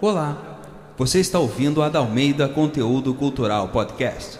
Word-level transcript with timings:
Olá, 0.00 0.60
você 0.96 1.18
está 1.20 1.38
ouvindo 1.38 1.82
a 1.82 1.88
Dalmeida 1.88 2.48
Conteúdo 2.48 3.12
Cultural 3.14 3.68
Podcast. 3.68 4.38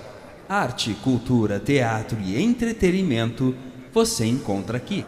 Arte, 0.49 0.95
cultura, 1.03 1.61
teatro 1.61 2.19
e 2.21 2.41
entretenimento 2.41 3.55
você 3.93 4.25
encontra 4.25 4.77
aqui. 4.77 5.05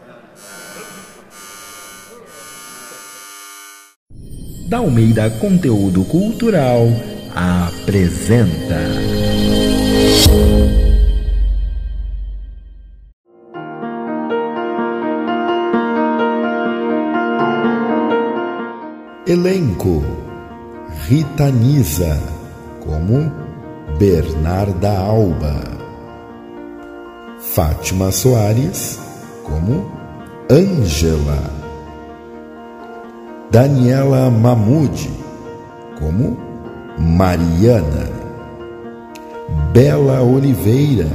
Dalmeida 4.69 5.31
Conteúdo 5.31 6.05
Cultural 6.05 6.87
apresenta. 7.35 8.81
Elenco. 19.31 20.03
Rita 21.09 21.53
Nisa 21.53 22.19
como 22.85 23.33
Bernarda 23.97 24.99
Alba, 24.99 25.55
Fátima 27.39 28.11
Soares 28.11 28.99
como 29.45 29.89
Ângela, 30.51 31.43
Daniela 33.53 34.31
Mamude 34.31 35.09
como 35.97 36.37
Mariana, 36.99 38.09
Bela 39.73 40.23
Oliveira 40.23 41.09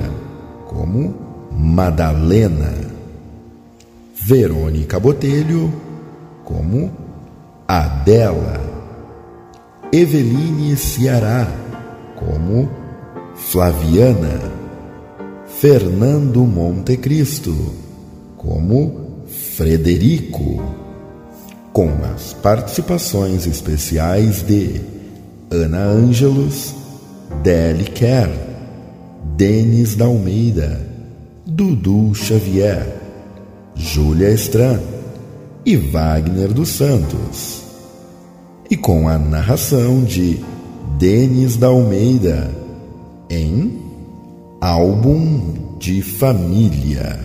como 0.68 1.14
Madalena, 1.52 2.72
Verônica 4.26 5.00
Botelho 5.00 5.70
como 6.46 7.05
Adela, 7.68 8.62
Eveline 9.92 10.78
Ceará 10.78 11.52
como 12.16 12.70
Flaviana, 13.36 14.40
Fernando 15.48 16.42
Montecristo 16.42 17.74
como 18.38 19.24
Frederico, 19.56 20.62
com 21.74 21.90
as 22.14 22.34
participações 22.34 23.48
especiais 23.48 24.44
de 24.44 24.80
Ana 25.50 25.86
Ângelos, 25.86 26.76
Deli 27.42 27.86
Kerr, 27.86 28.30
Denis 29.36 29.96
da 29.96 30.06
Almeida, 30.06 30.80
Dudu 31.48 32.14
Xavier, 32.14 32.96
Júlia 33.74 34.30
Estran 34.30 34.95
e 35.66 35.76
Wagner 35.76 36.54
dos 36.54 36.70
Santos. 36.70 37.64
E 38.70 38.78
com 38.78 39.10
a 39.10 39.18
narração 39.18 40.04
de 40.04 40.40
Denis 41.00 41.58
da 41.58 41.68
Almeida 41.68 42.52
em 43.30 43.82
Álbum 44.62 45.78
de 45.80 46.04
Família. 46.04 47.20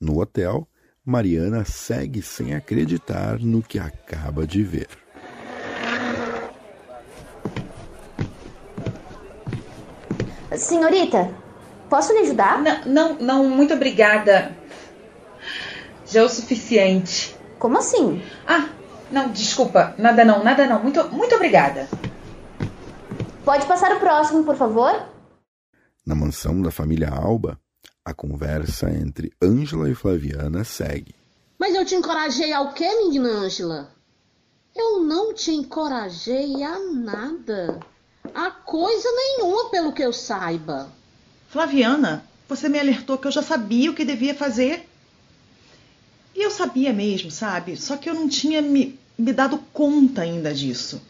No 0.00 0.18
hotel, 0.18 0.66
Mariana 1.04 1.64
segue 1.64 2.20
sem 2.20 2.54
acreditar 2.54 3.38
no 3.38 3.62
que 3.62 3.78
acaba 3.78 4.46
de 4.46 4.64
ver. 4.64 4.88
Senhorita, 10.56 11.30
posso 11.90 12.12
lhe 12.12 12.20
ajudar? 12.20 12.62
Não, 12.62 12.84
não, 12.86 13.14
não, 13.18 13.48
muito 13.48 13.74
obrigada. 13.74 14.56
Já 16.06 16.20
é 16.20 16.22
o 16.22 16.28
suficiente. 16.28 17.36
Como 17.58 17.76
assim? 17.76 18.22
Ah, 18.46 18.68
não, 19.10 19.28
desculpa. 19.30 19.94
Nada 19.98 20.24
não, 20.24 20.42
nada 20.42 20.66
não. 20.66 20.82
Muito, 20.82 21.06
muito 21.10 21.34
obrigada. 21.34 21.88
Pode 23.44 23.66
passar 23.66 23.92
o 23.96 23.98
próximo, 23.98 24.44
por 24.44 24.56
favor? 24.56 25.08
Na 26.06 26.14
mansão 26.14 26.62
da 26.62 26.70
família 26.70 27.10
Alba, 27.10 27.58
a 28.04 28.14
conversa 28.14 28.88
entre 28.90 29.32
Ângela 29.42 29.90
e 29.90 29.94
Flaviana 29.94 30.64
segue. 30.64 31.14
Mas 31.58 31.74
eu 31.74 31.84
te 31.84 31.94
encorajei 31.94 32.52
ao 32.52 32.72
quê, 32.72 32.88
menina 33.02 33.28
Ângela? 33.28 33.90
Eu 34.74 35.00
não 35.00 35.34
te 35.34 35.50
encorajei 35.50 36.62
a 36.62 36.78
nada. 36.78 37.80
A 38.34 38.50
coisa 38.50 39.08
nenhuma, 39.10 39.68
pelo 39.70 39.92
que 39.92 40.02
eu 40.02 40.12
saiba. 40.12 40.88
Flaviana, 41.50 42.24
você 42.48 42.68
me 42.68 42.78
alertou 42.78 43.18
que 43.18 43.26
eu 43.26 43.32
já 43.32 43.42
sabia 43.42 43.90
o 43.90 43.94
que 43.94 44.04
devia 44.04 44.34
fazer. 44.34 44.88
E 46.34 46.42
eu 46.42 46.50
sabia 46.50 46.92
mesmo, 46.92 47.28
sabe? 47.28 47.76
Só 47.76 47.96
que 47.96 48.08
eu 48.08 48.14
não 48.14 48.28
tinha 48.28 48.62
me, 48.62 48.98
me 49.18 49.32
dado 49.32 49.58
conta 49.72 50.22
ainda 50.22 50.54
disso. 50.54 51.02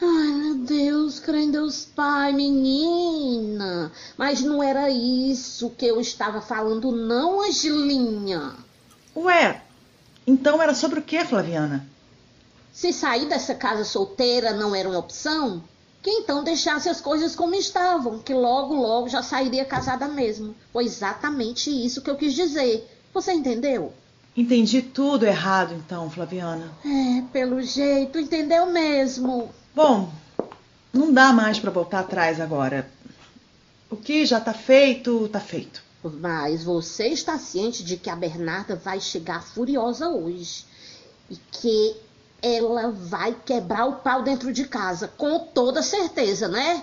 Ai, 0.00 0.32
meu 0.32 0.54
Deus, 0.56 1.18
crê 1.18 1.40
em 1.44 1.50
Deus 1.50 1.86
Pai, 1.86 2.34
menina. 2.34 3.90
Mas 4.18 4.42
não 4.42 4.62
era 4.62 4.90
isso 4.90 5.70
que 5.70 5.86
eu 5.86 5.98
estava 5.98 6.42
falando, 6.42 6.92
não, 6.92 7.40
Angelinha. 7.40 8.54
Ué, 9.16 9.62
então 10.26 10.62
era 10.62 10.74
sobre 10.74 11.00
o 11.00 11.02
que, 11.02 11.24
Flaviana? 11.24 11.88
Se 12.70 12.92
sair 12.92 13.26
dessa 13.26 13.54
casa 13.54 13.82
solteira 13.82 14.52
não 14.52 14.74
era 14.74 14.86
uma 14.86 14.98
opção, 14.98 15.64
que 16.06 16.10
então 16.12 16.44
deixasse 16.44 16.88
as 16.88 17.00
coisas 17.00 17.34
como 17.34 17.56
estavam, 17.56 18.20
que 18.20 18.32
logo, 18.32 18.76
logo 18.76 19.08
já 19.08 19.24
sairia 19.24 19.64
casada 19.64 20.06
mesmo. 20.06 20.54
Foi 20.72 20.84
exatamente 20.84 21.68
isso 21.68 22.00
que 22.00 22.08
eu 22.08 22.14
quis 22.14 22.32
dizer. 22.32 22.88
Você 23.12 23.32
entendeu? 23.32 23.92
Entendi 24.36 24.82
tudo 24.82 25.26
errado, 25.26 25.74
então, 25.74 26.08
Flaviana. 26.08 26.70
É, 26.84 27.22
pelo 27.32 27.60
jeito, 27.60 28.20
entendeu 28.20 28.66
mesmo. 28.66 29.50
Bom, 29.74 30.12
não 30.92 31.12
dá 31.12 31.32
mais 31.32 31.58
para 31.58 31.72
voltar 31.72 31.98
atrás 31.98 32.40
agora. 32.40 32.88
O 33.90 33.96
que 33.96 34.24
já 34.24 34.38
tá 34.38 34.54
feito, 34.54 35.26
tá 35.26 35.40
feito. 35.40 35.82
Mas 36.04 36.62
você 36.62 37.08
está 37.08 37.36
ciente 37.36 37.82
de 37.82 37.96
que 37.96 38.08
a 38.08 38.14
Bernarda 38.14 38.76
vai 38.76 39.00
chegar 39.00 39.42
furiosa 39.42 40.08
hoje 40.08 40.66
e 41.28 41.34
que 41.34 41.96
ela 42.42 42.90
vai 42.90 43.34
quebrar 43.44 43.86
o 43.86 43.96
pau 43.96 44.22
dentro 44.22 44.52
de 44.52 44.66
casa, 44.66 45.08
com 45.08 45.38
toda 45.38 45.82
certeza, 45.82 46.48
né? 46.48 46.82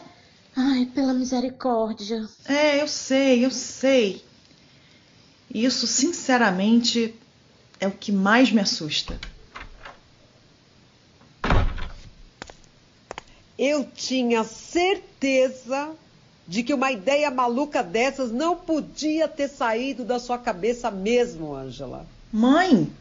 Ai, 0.55 0.85
pela 0.85 1.13
misericórdia. 1.13 2.27
É, 2.45 2.81
eu 2.81 2.87
sei, 2.87 3.45
eu 3.45 3.51
sei. 3.51 4.23
Isso, 5.53 5.87
sinceramente, 5.87 7.15
é 7.79 7.87
o 7.87 7.91
que 7.91 8.11
mais 8.11 8.51
me 8.51 8.61
assusta. 8.61 9.19
Eu 13.57 13.85
tinha 13.95 14.43
certeza 14.43 15.91
de 16.47 16.63
que 16.63 16.73
uma 16.73 16.91
ideia 16.91 17.31
maluca 17.31 17.81
dessas 17.81 18.31
não 18.31 18.55
podia 18.55 19.27
ter 19.27 19.47
saído 19.47 20.03
da 20.03 20.19
sua 20.19 20.37
cabeça 20.37 20.91
mesmo, 20.91 21.55
Ângela. 21.55 22.05
Mãe, 22.31 22.91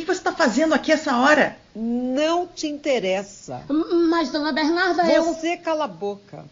que 0.00 0.06
você 0.06 0.18
está 0.18 0.32
fazendo 0.32 0.72
aqui 0.72 0.90
essa 0.90 1.18
hora? 1.18 1.58
Não 1.74 2.46
te 2.46 2.66
interessa. 2.66 3.62
Mas, 4.08 4.30
dona 4.30 4.52
Bernarda, 4.52 5.04
eu. 5.10 5.24
Você 5.24 5.56
cala 5.56 5.84
a 5.84 5.88
boca. 5.88 6.44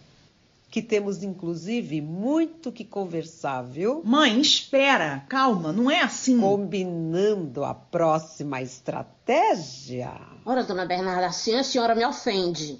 Que 0.71 0.81
temos, 0.81 1.25
inclusive, 1.25 2.00
muito 2.00 2.71
que 2.71 2.84
conversar, 2.84 3.62
viu? 3.62 4.03
Mãe, 4.05 4.41
espera, 4.41 5.25
calma, 5.29 5.73
não 5.73 5.91
é 5.91 6.00
assim. 6.00 6.39
Combinando 6.39 7.65
a 7.65 7.75
próxima 7.75 8.62
estratégia. 8.62 10.12
Ora, 10.45 10.62
dona 10.62 10.87
Bernarda, 10.87 11.27
assim 11.27 11.56
a 11.56 11.65
senhora 11.65 11.95
me 11.95 12.06
ofende. 12.06 12.79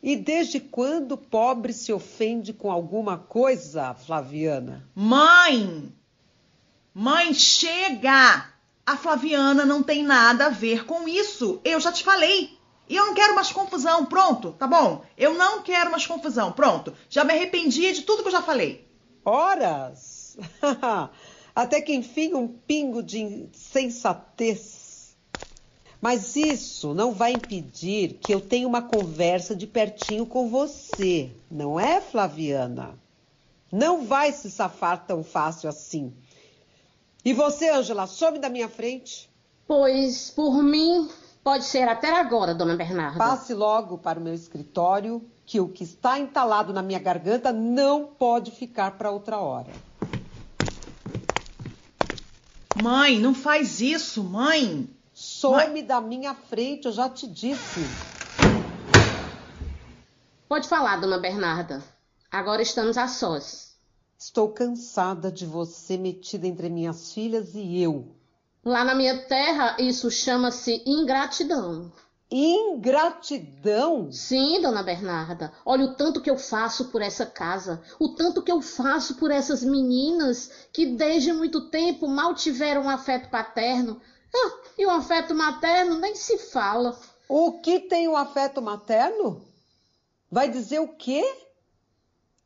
E 0.00 0.14
desde 0.14 0.60
quando 0.60 1.12
o 1.12 1.18
pobre 1.18 1.72
se 1.72 1.92
ofende 1.92 2.52
com 2.52 2.70
alguma 2.70 3.16
coisa, 3.18 3.94
Flaviana? 3.94 4.86
Mãe! 4.94 5.90
Mãe, 6.94 7.34
chega! 7.34 8.53
A 8.86 8.96
Flaviana 8.96 9.64
não 9.64 9.82
tem 9.82 10.02
nada 10.02 10.46
a 10.46 10.50
ver 10.50 10.84
com 10.84 11.08
isso. 11.08 11.60
Eu 11.64 11.80
já 11.80 11.90
te 11.90 12.04
falei. 12.04 12.58
E 12.86 12.96
eu 12.96 13.06
não 13.06 13.14
quero 13.14 13.34
mais 13.34 13.50
confusão, 13.50 14.04
pronto, 14.04 14.52
tá 14.52 14.66
bom? 14.66 15.02
Eu 15.16 15.34
não 15.34 15.62
quero 15.62 15.90
mais 15.90 16.06
confusão, 16.06 16.52
pronto. 16.52 16.92
Já 17.08 17.24
me 17.24 17.32
arrependi 17.32 17.92
de 17.92 18.02
tudo 18.02 18.22
que 18.22 18.28
eu 18.28 18.32
já 18.32 18.42
falei. 18.42 18.86
Horas? 19.24 20.36
Até 21.56 21.80
que 21.80 21.94
enfim 21.94 22.34
um 22.34 22.46
pingo 22.46 23.02
de 23.02 23.20
insensatez. 23.20 25.16
Mas 25.98 26.36
isso 26.36 26.92
não 26.92 27.12
vai 27.12 27.32
impedir 27.32 28.18
que 28.20 28.34
eu 28.34 28.40
tenha 28.40 28.68
uma 28.68 28.82
conversa 28.82 29.56
de 29.56 29.66
pertinho 29.66 30.26
com 30.26 30.50
você, 30.50 31.32
não 31.50 31.80
é, 31.80 31.98
Flaviana? 32.02 32.98
Não 33.72 34.04
vai 34.04 34.30
se 34.30 34.50
safar 34.50 35.06
tão 35.06 35.24
fácil 35.24 35.70
assim. 35.70 36.12
E 37.24 37.32
você, 37.32 37.70
Ângela, 37.70 38.06
some 38.06 38.38
da 38.38 38.50
minha 38.50 38.68
frente. 38.68 39.30
Pois, 39.66 40.30
por 40.30 40.62
mim, 40.62 41.08
pode 41.42 41.64
ser 41.64 41.88
até 41.88 42.20
agora, 42.20 42.54
dona 42.54 42.76
Bernarda. 42.76 43.18
Passe 43.18 43.54
logo 43.54 43.96
para 43.96 44.20
o 44.20 44.22
meu 44.22 44.34
escritório, 44.34 45.26
que 45.46 45.58
o 45.58 45.66
que 45.66 45.84
está 45.84 46.18
entalado 46.18 46.72
na 46.72 46.82
minha 46.82 46.98
garganta 46.98 47.50
não 47.50 48.04
pode 48.04 48.50
ficar 48.50 48.98
para 48.98 49.10
outra 49.10 49.38
hora. 49.38 49.72
Mãe, 52.82 53.18
não 53.18 53.34
faz 53.34 53.80
isso, 53.80 54.22
mãe. 54.22 54.90
Some 55.14 55.82
da 55.82 56.02
minha 56.02 56.34
frente, 56.34 56.86
eu 56.86 56.92
já 56.92 57.08
te 57.08 57.26
disse. 57.26 57.80
Pode 60.46 60.68
falar, 60.68 61.00
dona 61.00 61.18
Bernarda. 61.18 61.82
Agora 62.30 62.60
estamos 62.60 62.98
a 62.98 63.08
sós. 63.08 63.73
Estou 64.26 64.48
cansada 64.48 65.30
de 65.30 65.44
você 65.44 65.98
metida 65.98 66.46
entre 66.46 66.70
minhas 66.70 67.12
filhas 67.12 67.54
e 67.54 67.82
eu. 67.82 68.16
Lá 68.64 68.82
na 68.82 68.94
minha 68.94 69.26
terra, 69.26 69.76
isso 69.78 70.10
chama-se 70.10 70.82
ingratidão. 70.86 71.92
Ingratidão? 72.30 74.10
Sim, 74.10 74.62
dona 74.62 74.82
Bernarda. 74.82 75.52
Olha 75.62 75.84
o 75.84 75.94
tanto 75.94 76.22
que 76.22 76.30
eu 76.30 76.38
faço 76.38 76.86
por 76.86 77.02
essa 77.02 77.26
casa, 77.26 77.82
o 78.00 78.14
tanto 78.14 78.42
que 78.42 78.50
eu 78.50 78.62
faço 78.62 79.16
por 79.16 79.30
essas 79.30 79.62
meninas 79.62 80.50
que 80.72 80.86
desde 80.86 81.30
muito 81.30 81.68
tempo 81.68 82.08
mal 82.08 82.34
tiveram 82.34 82.84
um 82.84 82.88
afeto 82.88 83.28
paterno. 83.28 84.00
Ah, 84.34 84.52
e 84.78 84.86
o 84.86 84.90
afeto 84.90 85.34
materno 85.34 85.98
nem 85.98 86.14
se 86.14 86.38
fala. 86.38 86.98
O 87.28 87.60
que 87.60 87.78
tem 87.78 88.08
o 88.08 88.16
afeto 88.16 88.62
materno? 88.62 89.44
Vai 90.30 90.48
dizer 90.48 90.80
o 90.80 90.88
quê? 90.88 91.43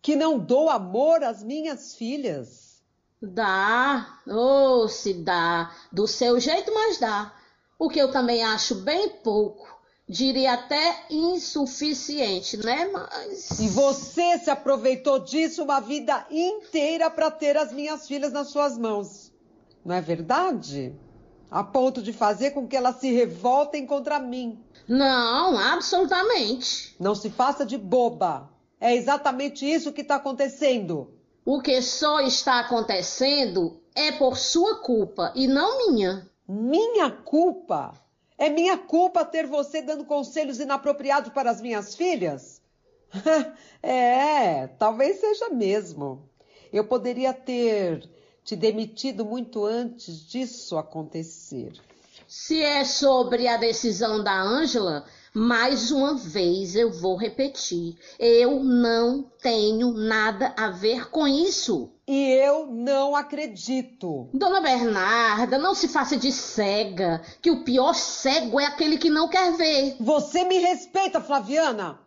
Que 0.09 0.17
não 0.17 0.39
dou 0.39 0.71
amor 0.71 1.23
às 1.23 1.43
minhas 1.43 1.95
filhas. 1.95 2.83
Dá, 3.21 4.21
ou 4.27 4.85
oh, 4.85 4.89
se 4.89 5.13
dá, 5.13 5.71
do 5.93 6.07
seu 6.07 6.41
jeito, 6.41 6.73
mas 6.73 6.97
dá. 6.99 7.31
O 7.79 7.91
que 7.91 7.99
eu 7.99 8.11
também 8.11 8.43
acho 8.43 8.77
bem 8.77 9.11
pouco, 9.23 9.69
diria 10.09 10.55
até 10.55 11.05
insuficiente, 11.11 12.57
né? 12.57 12.89
Mas. 12.91 13.61
E 13.61 13.69
você 13.69 14.39
se 14.39 14.49
aproveitou 14.49 15.19
disso 15.19 15.63
uma 15.63 15.79
vida 15.79 16.27
inteira 16.31 17.11
para 17.11 17.31
ter 17.31 17.59
as 17.59 17.71
minhas 17.71 18.09
filhas 18.09 18.33
nas 18.33 18.49
suas 18.49 18.79
mãos. 18.79 19.31
Não 19.85 19.95
é 19.95 20.01
verdade? 20.01 20.99
A 21.51 21.63
ponto 21.63 22.01
de 22.01 22.15
fazer 22.15 22.53
com 22.53 22.67
que 22.67 22.79
elas 22.79 22.97
se 22.97 23.13
revoltem 23.13 23.87
contra 23.87 24.19
mim. 24.19 24.59
Não, 24.89 25.59
absolutamente. 25.59 26.97
Não 26.99 27.15
se 27.15 27.29
faça 27.29 27.67
de 27.67 27.77
boba. 27.77 28.57
É 28.81 28.95
exatamente 28.95 29.69
isso 29.69 29.93
que 29.93 30.03
está 30.03 30.17
acontecendo. 30.17 31.13
O 31.45 31.61
que 31.61 31.81
só 31.83 32.21
está 32.21 32.61
acontecendo 32.61 33.81
é 33.95 34.13
por 34.13 34.37
sua 34.37 34.81
culpa 34.83 35.33
e 35.35 35.47
não 35.47 35.91
minha. 35.91 36.29
Minha 36.47 37.11
culpa? 37.11 37.95
É 38.37 38.49
minha 38.49 38.79
culpa 38.79 39.25
ter 39.25 39.47
você 39.47 39.83
dando 39.83 40.05
conselhos 40.05 40.61
inapropriados 40.61 41.33
para 41.33 41.51
as 41.51 41.61
minhas 41.61 41.95
filhas? 41.95 42.63
é, 43.83 44.67
talvez 44.79 45.19
seja 45.21 45.49
mesmo. 45.49 46.29
Eu 46.73 46.85
poderia 46.85 47.33
ter 47.33 48.09
te 48.45 48.55
demitido 48.55 49.25
muito 49.25 49.65
antes 49.65 50.27
disso 50.27 50.79
acontecer. 50.79 51.73
Se 52.27 52.63
é 52.63 52.85
sobre 52.85 53.49
a 53.49 53.57
decisão 53.57 54.23
da 54.23 54.41
Ângela, 54.41 55.07
mais 55.35 55.91
uma 55.91 56.15
vez 56.15 56.75
eu 56.75 56.91
vou 56.91 57.17
repetir: 57.17 57.97
eu 58.19 58.63
não 58.63 59.31
tenho 59.41 59.93
nada 59.93 60.55
a 60.57 60.71
ver 60.71 61.11
com 61.11 61.27
isso. 61.27 61.93
E 62.07 62.31
eu 62.33 62.67
não 62.67 63.15
acredito. 63.15 64.31
Dona 64.33 64.61
Bernarda, 64.61 65.59
não 65.59 65.75
se 65.75 65.89
faça 65.89 66.17
de 66.17 66.33
cega, 66.33 67.23
que 67.43 67.51
o 67.51 67.65
pior 67.65 67.95
cego 67.95 68.59
é 68.59 68.65
aquele 68.65 68.97
que 68.97 69.11
não 69.11 69.29
quer 69.29 69.53
ver. 69.53 69.97
Você 70.01 70.45
me 70.45 70.59
respeita, 70.59 71.21
Flaviana? 71.21 72.01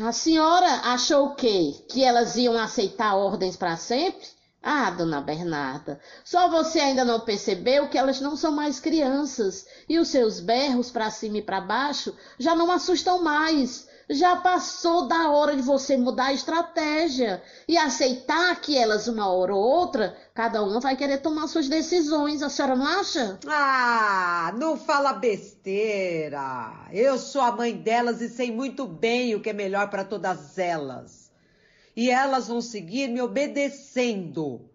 A 0.00 0.12
senhora 0.12 0.68
achou 0.84 1.26
o 1.26 1.34
quê? 1.34 1.74
Que 1.90 2.04
elas 2.04 2.36
iam 2.36 2.56
aceitar 2.56 3.16
ordens 3.16 3.56
para 3.56 3.76
sempre? 3.76 4.24
Ah, 4.62 4.90
dona 4.90 5.22
Bernarda, 5.22 5.98
só 6.22 6.50
você 6.50 6.80
ainda 6.80 7.02
não 7.02 7.20
percebeu 7.20 7.88
que 7.88 7.96
elas 7.96 8.20
não 8.20 8.36
são 8.36 8.52
mais 8.52 8.78
crianças 8.78 9.66
e 9.88 9.98
os 9.98 10.08
seus 10.08 10.38
berros 10.38 10.90
para 10.90 11.10
cima 11.10 11.38
e 11.38 11.42
para 11.42 11.62
baixo 11.62 12.14
já 12.38 12.54
não 12.54 12.70
assustam 12.70 13.22
mais. 13.22 13.88
Já 14.10 14.36
passou 14.36 15.06
da 15.06 15.30
hora 15.30 15.56
de 15.56 15.62
você 15.62 15.96
mudar 15.96 16.26
a 16.26 16.32
estratégia 16.32 17.40
e 17.66 17.78
aceitar 17.78 18.60
que 18.60 18.76
elas, 18.76 19.06
uma 19.06 19.30
hora 19.30 19.54
ou 19.54 19.62
outra, 19.62 20.16
cada 20.34 20.62
uma 20.62 20.80
vai 20.80 20.96
querer 20.96 21.18
tomar 21.18 21.46
suas 21.46 21.68
decisões. 21.68 22.42
A 22.42 22.50
senhora 22.50 22.74
não 22.74 22.86
acha? 22.86 23.38
Ah, 23.46 24.52
não 24.58 24.76
fala 24.76 25.12
besteira. 25.12 26.88
Eu 26.92 27.18
sou 27.18 27.40
a 27.40 27.52
mãe 27.52 27.72
delas 27.72 28.20
e 28.20 28.28
sei 28.28 28.50
muito 28.50 28.84
bem 28.84 29.36
o 29.36 29.40
que 29.40 29.50
é 29.50 29.54
melhor 29.54 29.88
para 29.88 30.04
todas 30.04 30.58
elas 30.58 31.29
e 32.00 32.10
elas 32.10 32.48
vão 32.48 32.62
seguir 32.62 33.08
me 33.08 33.20
obedecendo. 33.20 34.70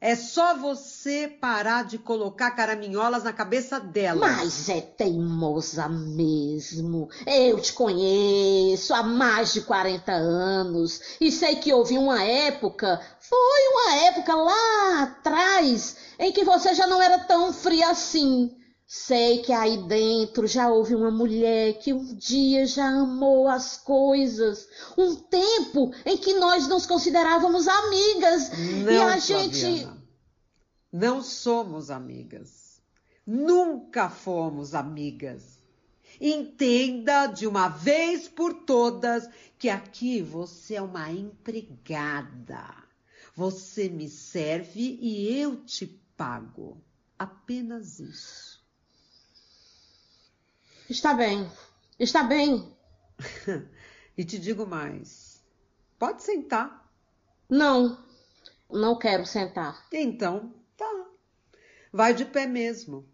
É 0.00 0.16
só 0.16 0.56
você 0.56 1.28
parar 1.28 1.84
de 1.84 1.96
colocar 1.96 2.50
caraminholas 2.50 3.22
na 3.22 3.32
cabeça 3.32 3.78
delas. 3.78 4.18
Mas 4.18 4.68
é 4.68 4.80
teimosa 4.80 5.88
mesmo. 5.88 7.08
Eu 7.24 7.60
te 7.60 7.72
conheço 7.72 8.92
há 8.92 9.00
mais 9.04 9.52
de 9.52 9.60
40 9.60 10.10
anos 10.10 11.00
e 11.20 11.30
sei 11.30 11.54
que 11.54 11.72
houve 11.72 11.96
uma 11.96 12.20
época, 12.20 13.00
foi 13.20 13.68
uma 13.72 13.94
época 14.06 14.34
lá 14.34 15.02
atrás, 15.04 15.98
em 16.18 16.32
que 16.32 16.44
você 16.44 16.74
já 16.74 16.88
não 16.88 17.00
era 17.00 17.20
tão 17.20 17.52
fria 17.52 17.90
assim. 17.90 18.59
Sei 18.92 19.40
que 19.42 19.52
aí 19.52 19.76
dentro 19.84 20.48
já 20.48 20.68
houve 20.68 20.96
uma 20.96 21.12
mulher 21.12 21.78
que 21.78 21.92
um 21.92 22.12
dia 22.12 22.66
já 22.66 22.88
amou 22.88 23.46
as 23.46 23.76
coisas. 23.76 24.68
Um 24.98 25.14
tempo 25.14 25.94
em 26.04 26.16
que 26.18 26.34
nós 26.34 26.66
nos 26.66 26.86
considerávamos 26.86 27.68
amigas. 27.68 28.50
Não, 28.50 28.90
e 28.90 28.96
a 28.96 29.20
Flaviana. 29.20 29.20
gente. 29.20 29.88
Não 30.92 31.22
somos 31.22 31.88
amigas. 31.88 32.82
Nunca 33.24 34.10
fomos 34.10 34.74
amigas. 34.74 35.60
Entenda 36.20 37.28
de 37.28 37.46
uma 37.46 37.68
vez 37.68 38.26
por 38.26 38.64
todas 38.64 39.30
que 39.56 39.68
aqui 39.68 40.20
você 40.20 40.74
é 40.74 40.82
uma 40.82 41.12
empregada. 41.12 42.74
Você 43.36 43.88
me 43.88 44.08
serve 44.08 44.98
e 45.00 45.32
eu 45.38 45.64
te 45.64 45.86
pago. 46.16 46.82
Apenas 47.16 48.00
isso. 48.00 48.59
Está 50.90 51.14
bem, 51.14 51.48
está 52.00 52.24
bem. 52.24 52.76
e 54.18 54.24
te 54.24 54.36
digo 54.40 54.66
mais. 54.66 55.40
Pode 55.96 56.24
sentar. 56.24 56.90
Não, 57.48 57.96
não 58.68 58.98
quero 58.98 59.24
sentar. 59.24 59.86
Então, 59.92 60.52
tá. 60.76 61.06
Vai 61.92 62.12
de 62.12 62.24
pé 62.24 62.44
mesmo. 62.44 63.08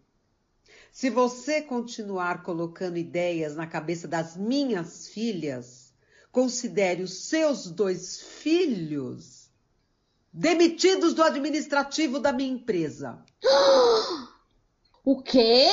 Se 0.91 1.11
você 1.11 1.61
continuar 1.61 2.43
colocando 2.43 2.97
ideias 2.97 3.55
na 3.55 3.67
cabeça 3.67 4.09
das 4.09 4.39
minhas 4.39 5.09
filhas, 5.09 5.93
considere 6.33 7.03
os 7.03 7.29
seus 7.29 7.71
dois 7.71 8.23
filhos 8.23 9.51
demitidos 10.33 11.13
do 11.13 11.23
administrativo 11.23 12.21
da 12.21 12.33
minha 12.33 12.55
empresa. 12.55 13.23
O 15.09 15.23
quê? 15.23 15.69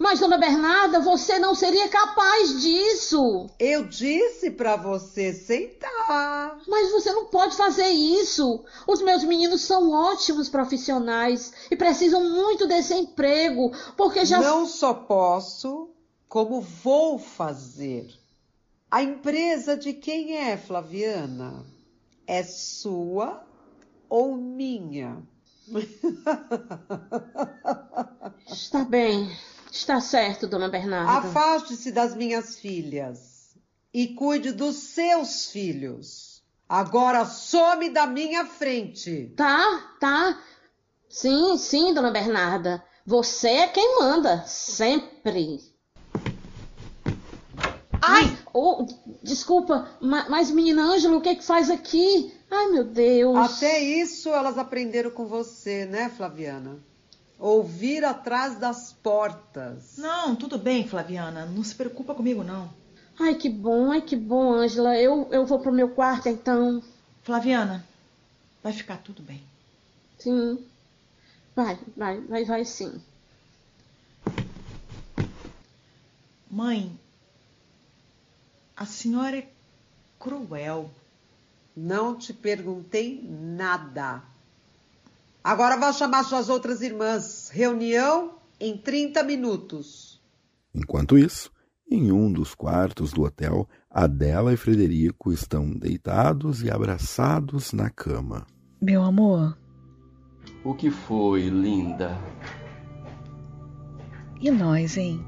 Mas, 0.00 0.18
dona 0.18 0.38
Bernarda, 0.38 0.98
você 0.98 1.38
não 1.38 1.54
seria 1.54 1.86
capaz 1.90 2.62
disso. 2.62 3.50
Eu 3.58 3.86
disse 3.86 4.50
para 4.50 4.74
você 4.74 5.34
sentar. 5.34 6.58
Mas 6.66 6.90
você 6.90 7.12
não 7.12 7.26
pode 7.26 7.54
fazer 7.54 7.88
isso. 7.88 8.64
Os 8.88 9.02
meus 9.02 9.22
meninos 9.22 9.60
são 9.60 9.90
ótimos 9.90 10.48
profissionais 10.48 11.52
e 11.70 11.76
precisam 11.76 12.30
muito 12.30 12.66
desse 12.66 12.94
emprego, 12.94 13.72
porque 13.94 14.24
já. 14.24 14.40
Não 14.40 14.64
só 14.64 14.94
posso, 14.94 15.90
como 16.26 16.62
vou 16.62 17.18
fazer. 17.18 18.08
A 18.90 19.02
empresa 19.02 19.76
de 19.76 19.92
quem 19.92 20.34
é, 20.34 20.56
Flaviana? 20.56 21.62
É 22.26 22.42
sua 22.42 23.44
ou 24.08 24.34
minha? 24.34 25.18
Está 28.50 28.82
bem. 28.82 29.30
Está 29.70 30.00
certo, 30.00 30.46
dona 30.46 30.68
Bernarda. 30.68 31.28
Afaste-se 31.28 31.92
das 31.92 32.14
minhas 32.14 32.58
filhas 32.58 33.56
e 33.92 34.08
cuide 34.08 34.52
dos 34.52 34.76
seus 34.76 35.46
filhos. 35.46 36.42
Agora 36.68 37.24
some 37.24 37.90
da 37.90 38.06
minha 38.06 38.44
frente. 38.44 39.32
Tá, 39.36 39.94
tá. 39.98 40.40
Sim, 41.08 41.56
sim, 41.56 41.92
dona 41.92 42.10
Bernarda. 42.10 42.82
Você 43.04 43.48
é 43.48 43.66
quem 43.66 43.98
manda, 43.98 44.44
sempre. 44.46 45.60
Ai! 48.00 48.38
Oh, 48.52 48.86
desculpa, 49.22 49.88
mas 50.00 50.50
menina 50.50 50.82
Ângela, 50.82 51.16
o 51.16 51.20
que 51.20 51.28
é 51.28 51.34
que 51.34 51.44
faz 51.44 51.70
aqui? 51.70 52.32
Ai, 52.50 52.68
meu 52.68 52.84
Deus. 52.84 53.36
Até 53.36 53.80
isso 53.80 54.28
elas 54.30 54.58
aprenderam 54.58 55.10
com 55.10 55.26
você, 55.26 55.84
né, 55.86 56.08
Flaviana? 56.08 56.78
Ouvir 57.40 58.04
atrás 58.04 58.58
das 58.58 58.92
portas. 58.92 59.96
Não, 59.96 60.36
tudo 60.36 60.58
bem, 60.58 60.86
Flaviana. 60.86 61.46
Não 61.46 61.64
se 61.64 61.74
preocupa 61.74 62.14
comigo, 62.14 62.44
não. 62.44 62.70
Ai, 63.18 63.34
que 63.34 63.48
bom, 63.48 63.90
ai, 63.90 64.02
que 64.02 64.14
bom, 64.14 64.52
Ângela. 64.52 64.94
Eu, 64.98 65.26
eu 65.32 65.46
vou 65.46 65.58
pro 65.58 65.72
meu 65.72 65.88
quarto, 65.88 66.28
então. 66.28 66.82
Flaviana, 67.22 67.84
vai 68.62 68.74
ficar 68.74 68.98
tudo 68.98 69.22
bem. 69.22 69.42
Sim. 70.18 70.62
Vai, 71.56 71.78
vai, 71.96 72.20
vai, 72.20 72.44
vai 72.44 72.64
sim. 72.64 73.00
Mãe, 76.50 76.98
a 78.76 78.84
senhora 78.84 79.38
é 79.38 79.48
cruel. 80.18 80.90
Não 81.74 82.16
te 82.16 82.34
perguntei 82.34 83.22
nada. 83.22 84.22
Agora 85.42 85.76
vá 85.76 85.92
chamar 85.92 86.24
suas 86.24 86.48
outras 86.48 86.82
irmãs. 86.82 87.48
Reunião 87.52 88.34
em 88.60 88.76
30 88.76 89.22
minutos. 89.22 90.20
Enquanto 90.74 91.16
isso, 91.16 91.50
em 91.90 92.12
um 92.12 92.30
dos 92.30 92.54
quartos 92.54 93.12
do 93.12 93.22
hotel, 93.22 93.68
Adela 93.90 94.52
e 94.52 94.56
Frederico 94.56 95.32
estão 95.32 95.70
deitados 95.70 96.62
e 96.62 96.70
abraçados 96.70 97.72
na 97.72 97.88
cama. 97.88 98.46
Meu 98.80 99.02
amor. 99.02 99.56
O 100.62 100.74
que 100.74 100.90
foi, 100.90 101.48
linda? 101.48 102.16
E 104.40 104.50
nós, 104.50 104.96
hein? 104.96 105.24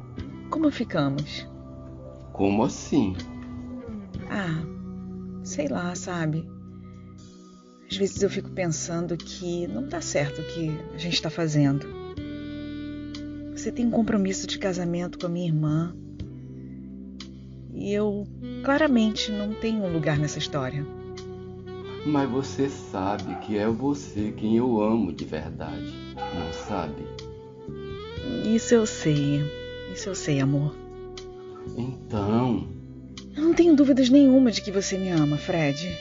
Como 0.51 0.71
ficamos? 0.71 1.49
Como 2.33 2.65
assim? 2.65 3.17
Ah, 4.31 4.63
sei 5.43 5.69
lá, 5.69 5.95
sabe? 5.95 6.52
Às 7.93 7.99
vezes 7.99 8.23
eu 8.23 8.31
fico 8.31 8.49
pensando 8.49 9.19
que 9.19 9.67
não 9.67 9.87
dá 9.87 10.01
certo 10.01 10.41
o 10.41 10.45
que 10.45 10.71
a 10.95 10.97
gente 10.97 11.13
está 11.13 11.29
fazendo. 11.29 11.87
Você 13.55 13.71
tem 13.71 13.85
um 13.85 13.91
compromisso 13.91 14.47
de 14.47 14.59
casamento 14.59 15.19
com 15.19 15.27
a 15.27 15.29
minha 15.29 15.47
irmã. 15.47 15.95
E 17.75 17.93
eu 17.93 18.27
claramente 18.65 19.31
não 19.31 19.53
tenho 19.53 19.85
um 19.85 19.93
lugar 19.93 20.19
nessa 20.19 20.39
história. 20.39 20.87
Mas 22.07 22.31
você 22.31 22.71
sabe 22.71 23.35
que 23.41 23.59
é 23.59 23.69
você 23.69 24.33
quem 24.39 24.57
eu 24.57 24.81
amo 24.81 25.13
de 25.13 25.27
verdade, 25.27 25.93
não 26.17 26.51
sabe? 26.67 27.07
Isso 28.43 28.75
eu 28.75 28.87
sei. 28.87 29.43
Isso 29.93 30.09
eu 30.09 30.15
sei, 30.15 30.41
amor. 30.41 30.75
Então. 31.77 32.67
Eu 33.37 33.43
não 33.43 33.53
tenho 33.53 33.77
dúvidas 33.77 34.09
nenhuma 34.09 34.51
de 34.51 34.63
que 34.63 34.71
você 34.71 34.97
me 34.97 35.11
ama, 35.11 35.37
Fred. 35.37 35.95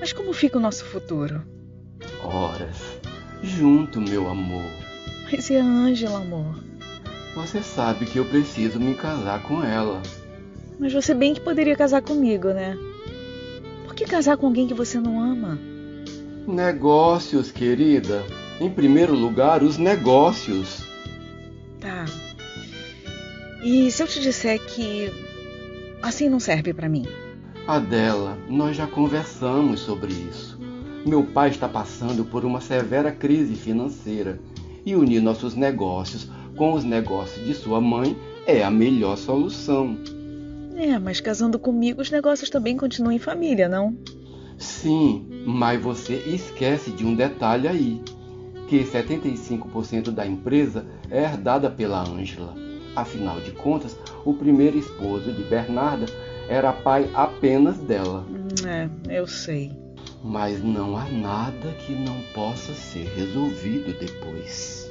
Mas 0.00 0.12
como 0.12 0.32
fica 0.32 0.56
o 0.56 0.60
nosso 0.60 0.84
futuro? 0.86 1.42
Horas. 2.24 2.76
Junto, 3.42 4.00
meu 4.00 4.28
amor. 4.28 4.64
Mas 5.30 5.50
e 5.50 5.56
a 5.56 5.62
Ângela, 5.62 6.20
amor? 6.20 6.56
Você 7.34 7.62
sabe 7.62 8.06
que 8.06 8.18
eu 8.18 8.24
preciso 8.24 8.80
me 8.80 8.94
casar 8.94 9.42
com 9.42 9.62
ela. 9.62 10.02
Mas 10.78 10.92
você 10.92 11.14
bem 11.14 11.34
que 11.34 11.40
poderia 11.40 11.76
casar 11.76 12.02
comigo, 12.02 12.48
né? 12.48 12.76
Por 13.84 13.94
que 13.94 14.04
casar 14.04 14.36
com 14.36 14.46
alguém 14.46 14.66
que 14.66 14.74
você 14.74 14.98
não 14.98 15.22
ama? 15.22 15.58
Negócios, 16.46 17.52
querida. 17.52 18.24
Em 18.58 18.70
primeiro 18.70 19.14
lugar, 19.14 19.62
os 19.62 19.76
negócios. 19.76 20.82
Tá. 21.78 22.06
E 23.62 23.90
se 23.90 24.02
eu 24.02 24.06
te 24.06 24.20
disser 24.20 24.58
que 24.58 25.12
assim 26.02 26.28
não 26.28 26.40
serve 26.40 26.72
para 26.72 26.88
mim? 26.88 27.06
Adela, 27.66 28.36
nós 28.48 28.76
já 28.76 28.86
conversamos 28.86 29.80
sobre 29.80 30.12
isso. 30.12 30.58
Meu 31.06 31.24
pai 31.24 31.50
está 31.50 31.68
passando 31.68 32.24
por 32.24 32.44
uma 32.44 32.60
severa 32.60 33.12
crise 33.12 33.54
financeira 33.54 34.40
e 34.84 34.96
unir 34.96 35.20
nossos 35.20 35.54
negócios 35.54 36.28
com 36.56 36.72
os 36.72 36.84
negócios 36.84 37.46
de 37.46 37.54
sua 37.54 37.80
mãe 37.80 38.16
é 38.46 38.62
a 38.62 38.70
melhor 38.70 39.16
solução. 39.16 39.96
É, 40.76 40.98
mas 40.98 41.20
casando 41.20 41.58
comigo 41.58 42.00
os 42.00 42.10
negócios 42.10 42.50
também 42.50 42.76
continuam 42.76 43.12
em 43.12 43.18
família, 43.18 43.68
não? 43.68 43.96
Sim, 44.58 45.26
mas 45.46 45.80
você 45.80 46.14
esquece 46.26 46.90
de 46.90 47.06
um 47.06 47.14
detalhe 47.14 47.68
aí, 47.68 48.02
que 48.68 48.84
75% 48.84 50.10
da 50.10 50.26
empresa 50.26 50.86
é 51.10 51.22
herdada 51.22 51.70
pela 51.70 52.02
Ângela. 52.02 52.54
Afinal 52.94 53.40
de 53.40 53.52
contas, 53.52 53.96
o 54.24 54.34
primeiro 54.34 54.76
esposo 54.76 55.32
de 55.32 55.42
Bernarda 55.44 56.06
era 56.50 56.72
pai 56.72 57.08
apenas 57.14 57.78
dela. 57.78 58.26
É, 58.66 58.88
eu 59.08 59.26
sei. 59.26 59.70
Mas 60.22 60.62
não 60.62 60.96
há 60.96 61.04
nada 61.04 61.70
que 61.86 61.94
não 61.94 62.20
possa 62.34 62.74
ser 62.74 63.06
resolvido 63.16 63.96
depois. 63.98 64.90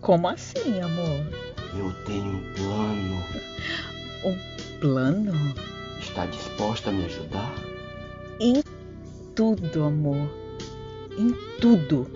Como 0.00 0.28
assim, 0.28 0.80
amor? 0.80 1.26
Eu 1.76 1.92
tenho 2.06 2.36
um 2.36 2.54
plano. 2.54 3.22
Um 4.24 4.78
plano? 4.78 5.54
Está 5.98 6.24
disposta 6.26 6.90
a 6.90 6.92
me 6.92 7.04
ajudar? 7.04 7.52
Em 8.40 8.62
tudo, 9.34 9.84
amor. 9.84 10.30
Em 11.18 11.34
tudo. 11.60 12.06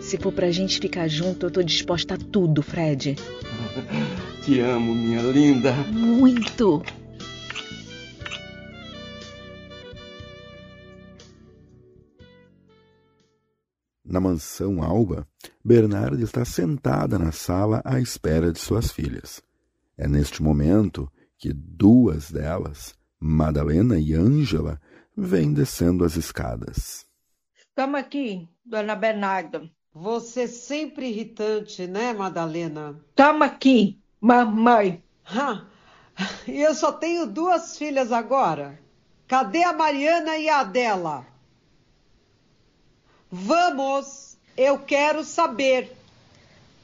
Se 0.00 0.18
for 0.18 0.32
pra 0.32 0.50
gente 0.50 0.78
ficar 0.78 1.08
junto, 1.08 1.46
eu 1.46 1.50
tô 1.50 1.62
disposta 1.62 2.14
a 2.14 2.18
tudo, 2.18 2.62
Fred. 2.62 3.16
Te 4.44 4.60
amo, 4.60 4.94
minha 4.94 5.22
linda. 5.22 5.72
Muito. 5.90 6.82
Na 14.14 14.20
mansão 14.20 14.80
Alba, 14.80 15.26
Bernarda 15.64 16.22
está 16.22 16.44
sentada 16.44 17.18
na 17.18 17.32
sala 17.32 17.82
à 17.84 17.98
espera 17.98 18.52
de 18.52 18.60
suas 18.60 18.92
filhas. 18.92 19.42
É 19.98 20.06
neste 20.06 20.40
momento 20.40 21.10
que 21.36 21.52
duas 21.52 22.30
delas, 22.30 22.94
Madalena 23.18 23.98
e 23.98 24.14
Ângela, 24.14 24.80
vêm 25.16 25.52
descendo 25.52 26.04
as 26.04 26.14
escadas. 26.14 27.04
Estamos 27.58 27.98
aqui, 27.98 28.48
dona 28.64 28.94
Bernarda. 28.94 29.68
Você 29.92 30.46
sempre 30.46 31.08
irritante, 31.08 31.88
né, 31.88 32.12
Madalena? 32.12 32.96
Estamos 33.10 33.42
aqui, 33.42 34.00
mamãe. 34.20 35.02
E 36.46 36.60
eu 36.60 36.72
só 36.72 36.92
tenho 36.92 37.26
duas 37.26 37.76
filhas 37.76 38.12
agora. 38.12 38.78
Cadê 39.26 39.64
a 39.64 39.72
Mariana 39.72 40.38
e 40.38 40.48
a 40.48 40.60
Adela? 40.60 41.33
Vamos, 43.36 44.36
eu 44.56 44.78
quero 44.78 45.24
saber. 45.24 45.92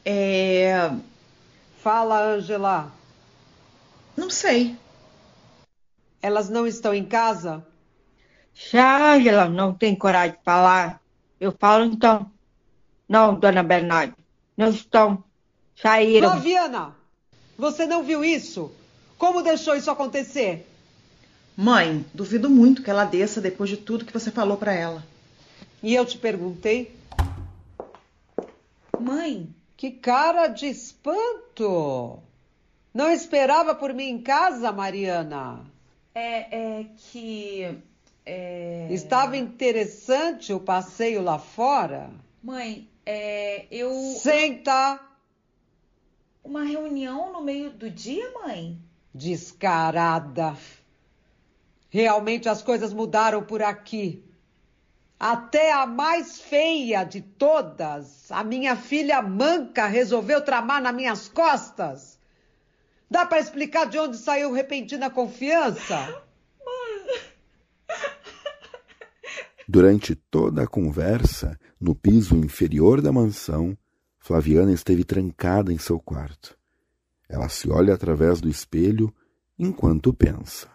É. 0.04 0.90
Fala, 1.78 2.20
Ângela. 2.20 2.92
Não 4.16 4.28
sei. 4.28 4.76
Elas 6.20 6.48
não 6.48 6.66
estão 6.66 6.92
em 6.92 7.04
casa? 7.04 7.64
Se 8.52 8.76
a 8.76 9.12
Ângela 9.12 9.48
não 9.48 9.72
tem 9.72 9.94
coragem 9.94 10.32
de 10.36 10.42
falar, 10.44 11.00
eu 11.40 11.54
falo 11.56 11.84
então. 11.84 12.28
Não, 13.08 13.32
dona 13.32 13.62
Bernarda, 13.62 14.16
não 14.56 14.70
estão. 14.70 15.22
Saíram. 15.80 16.32
Flaviana, 16.32 16.96
você 17.56 17.86
não 17.86 18.02
viu 18.02 18.24
isso? 18.24 18.72
Como 19.16 19.40
deixou 19.40 19.76
isso 19.76 19.90
acontecer? 19.90 20.68
Mãe, 21.56 22.04
duvido 22.12 22.50
muito 22.50 22.82
que 22.82 22.90
ela 22.90 23.04
desça 23.04 23.40
depois 23.40 23.70
de 23.70 23.76
tudo 23.76 24.04
que 24.04 24.12
você 24.12 24.32
falou 24.32 24.56
para 24.56 24.72
ela. 24.72 25.09
E 25.82 25.94
eu 25.94 26.04
te 26.04 26.18
perguntei? 26.18 26.94
Mãe, 28.98 29.48
Que 29.76 29.90
cara 29.90 30.48
de 30.48 30.66
espanto! 30.66 32.18
Não 32.92 33.10
esperava 33.10 33.74
por 33.74 33.94
mim 33.94 34.08
em 34.08 34.20
casa, 34.20 34.70
Mariana? 34.72 35.64
é, 36.14 36.80
é 36.80 36.86
que. 36.96 37.78
É... 38.26 38.88
Estava 38.90 39.36
interessante 39.36 40.52
o 40.52 40.60
passeio 40.60 41.22
lá 41.22 41.38
fora? 41.38 42.10
Mãe, 42.42 42.88
é, 43.06 43.66
eu. 43.70 43.90
Senta! 44.18 45.00
Uma 46.44 46.64
reunião 46.64 47.32
no 47.32 47.40
meio 47.42 47.70
do 47.70 47.88
dia, 47.90 48.30
mãe? 48.32 48.78
Descarada. 49.14 50.56
Realmente 51.88 52.48
as 52.48 52.62
coisas 52.62 52.92
mudaram 52.92 53.42
por 53.42 53.62
aqui. 53.62 54.22
Até 55.20 55.70
a 55.70 55.84
mais 55.84 56.40
feia 56.40 57.04
de 57.04 57.20
todas, 57.20 58.32
a 58.32 58.42
minha 58.42 58.74
filha 58.74 59.20
manca, 59.20 59.86
resolveu 59.86 60.42
tramar 60.42 60.80
nas 60.80 60.94
minhas 60.94 61.28
costas. 61.28 62.18
Dá 63.10 63.26
para 63.26 63.38
explicar 63.38 63.84
de 63.84 63.98
onde 63.98 64.16
saiu 64.16 64.50
repentina 64.50 65.10
confiança? 65.10 66.22
Durante 69.68 70.14
toda 70.14 70.62
a 70.62 70.66
conversa, 70.66 71.60
no 71.78 71.94
piso 71.94 72.34
inferior 72.34 73.02
da 73.02 73.12
mansão, 73.12 73.76
Flaviana 74.18 74.72
esteve 74.72 75.04
trancada 75.04 75.70
em 75.70 75.76
seu 75.76 76.00
quarto. 76.00 76.56
Ela 77.28 77.50
se 77.50 77.70
olha 77.70 77.92
através 77.92 78.40
do 78.40 78.48
espelho 78.48 79.14
enquanto 79.58 80.14
pensa. 80.14 80.66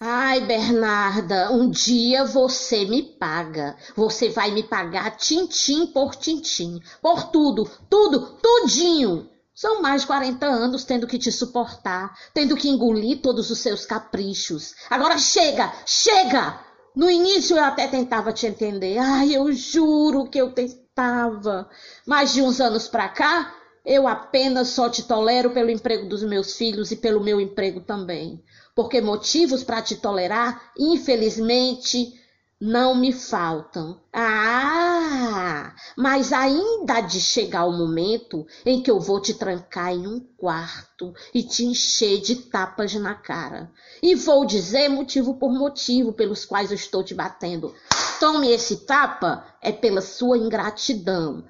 Ai, 0.00 0.40
Bernarda, 0.40 1.52
um 1.52 1.70
dia 1.70 2.24
você 2.24 2.84
me 2.84 3.02
paga. 3.02 3.76
Você 3.96 4.28
vai 4.28 4.50
me 4.50 4.62
pagar 4.62 5.16
tintim 5.16 5.86
por 5.86 6.14
tintim. 6.16 6.80
Por 7.00 7.30
tudo, 7.30 7.70
tudo, 7.88 8.38
tudinho. 8.42 9.30
São 9.54 9.80
mais 9.80 10.02
de 10.02 10.08
40 10.08 10.44
anos 10.46 10.84
tendo 10.84 11.06
que 11.06 11.16
te 11.16 11.30
suportar, 11.30 12.12
tendo 12.34 12.56
que 12.56 12.68
engolir 12.68 13.22
todos 13.22 13.50
os 13.50 13.58
seus 13.60 13.86
caprichos. 13.86 14.74
Agora 14.90 15.16
chega, 15.16 15.72
chega! 15.86 16.58
No 16.94 17.10
início 17.10 17.56
eu 17.56 17.64
até 17.64 17.86
tentava 17.86 18.32
te 18.32 18.46
entender. 18.46 18.98
Ai, 18.98 19.34
eu 19.34 19.52
juro 19.52 20.28
que 20.28 20.38
eu 20.38 20.52
tentava. 20.52 21.68
Mas 22.04 22.32
de 22.32 22.42
uns 22.42 22.60
anos 22.60 22.88
pra 22.88 23.08
cá, 23.08 23.54
eu 23.84 24.08
apenas 24.08 24.68
só 24.68 24.88
te 24.88 25.02
tolero 25.02 25.50
pelo 25.50 25.70
emprego 25.70 26.08
dos 26.08 26.22
meus 26.22 26.56
filhos 26.56 26.90
e 26.90 26.96
pelo 26.96 27.22
meu 27.22 27.40
emprego 27.40 27.80
também. 27.80 28.42
Porque 28.74 29.00
motivos 29.00 29.62
para 29.62 29.82
te 29.82 29.96
tolerar, 29.96 30.72
infelizmente, 30.78 32.12
não 32.60 32.94
me 32.94 33.12
faltam. 33.12 34.00
Ah, 34.10 35.74
mas 35.96 36.32
ainda 36.32 37.02
de 37.02 37.20
chegar 37.20 37.66
o 37.66 37.72
momento 37.72 38.46
em 38.64 38.82
que 38.82 38.90
eu 38.90 38.98
vou 38.98 39.20
te 39.20 39.34
trancar 39.34 39.92
em 39.92 40.06
um 40.06 40.18
quarto 40.18 41.12
e 41.34 41.42
te 41.42 41.64
encher 41.64 42.20
de 42.22 42.36
tapas 42.36 42.94
na 42.94 43.14
cara. 43.14 43.70
E 44.02 44.14
vou 44.14 44.46
dizer 44.46 44.88
motivo 44.88 45.34
por 45.34 45.52
motivo 45.52 46.12
pelos 46.12 46.46
quais 46.46 46.70
eu 46.70 46.76
estou 46.76 47.04
te 47.04 47.12
batendo. 47.12 47.74
Tome 48.18 48.50
esse 48.50 48.86
tapa 48.86 49.44
é 49.60 49.70
pela 49.70 50.00
sua 50.00 50.38
ingratidão. 50.38 51.44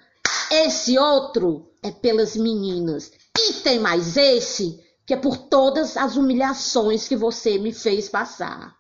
Esse 0.50 0.99
outro 0.99 1.71
é 1.85 1.91
pelas 1.91 2.35
meninas. 2.35 3.12
E 3.38 3.53
tem 3.62 3.79
mais 3.79 4.17
esse 4.17 4.83
que 5.07 5.12
é 5.12 5.17
por 5.19 5.37
todas 5.37 5.99
as 5.99 6.17
humilhações 6.17 7.07
que 7.07 7.14
você 7.14 7.59
me 7.59 7.75
fez 7.75 8.09
passar. 8.09 8.75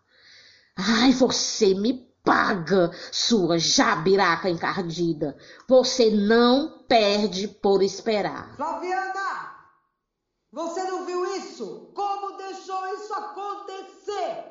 Ai, 0.74 1.12
você 1.12 1.74
me 1.74 2.08
paga, 2.24 2.90
sua 3.12 3.58
jabiraca 3.58 4.48
encardida. 4.48 5.36
Você 5.68 6.10
não 6.10 6.84
perde 6.88 7.46
por 7.46 7.82
esperar. 7.82 8.56
Flaviana! 8.56 9.52
Você 10.50 10.82
não 10.84 11.04
viu 11.04 11.36
isso? 11.36 11.92
Como 11.94 12.38
deixou 12.38 12.94
isso 12.94 13.12
acontecer? 13.12 14.44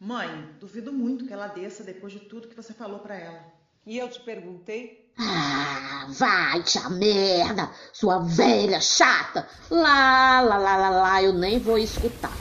Mãe, 0.00 0.56
duvido 0.58 0.92
muito 0.92 1.24
que 1.24 1.32
ela 1.32 1.46
desça 1.46 1.84
depois 1.84 2.12
de 2.12 2.20
tudo 2.20 2.48
que 2.48 2.56
você 2.56 2.72
falou 2.72 2.98
para 2.98 3.14
ela. 3.14 3.61
E 3.84 3.98
eu 3.98 4.08
te 4.08 4.20
perguntei? 4.20 5.10
Ah, 5.18 6.06
vai 6.08 6.62
te 6.62 6.78
a 6.78 6.88
merda, 6.88 7.68
sua 7.92 8.20
velha 8.20 8.80
chata. 8.80 9.46
Lá, 9.68 10.40
lá, 10.40 10.56
lá, 10.56 10.76
lá, 10.76 10.90
lá, 10.90 11.22
eu 11.22 11.32
nem 11.32 11.58
vou 11.58 11.76
escutar. 11.76 12.32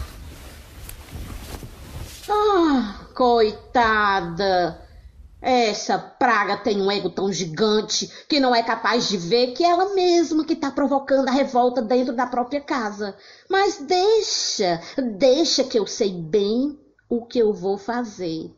Ah, 2.30 3.06
coitada. 3.16 4.80
Essa 5.42 5.98
praga 5.98 6.58
tem 6.58 6.80
um 6.80 6.92
ego 6.92 7.10
tão 7.10 7.34
gigante 7.34 8.08
que 8.30 8.40
não 8.40 8.54
é 8.54 8.62
capaz 8.62 9.10
de 9.10 9.18
ver 9.18 9.54
que 9.54 9.64
é 9.64 9.70
ela 9.72 9.96
mesma 9.96 10.46
que 10.46 10.54
está 10.54 10.70
provocando 10.70 11.28
a 11.28 11.32
revolta 11.32 11.82
dentro 11.82 12.16
da 12.16 12.28
própria 12.28 12.62
casa. 12.62 13.18
Mas 13.50 13.80
deixa, 13.80 14.80
deixa 15.18 15.64
que 15.64 15.80
eu 15.80 15.88
sei 15.88 16.14
bem 16.14 16.80
o 17.10 17.26
que 17.26 17.40
eu 17.40 17.52
vou 17.52 17.80
fazer. 17.80 18.56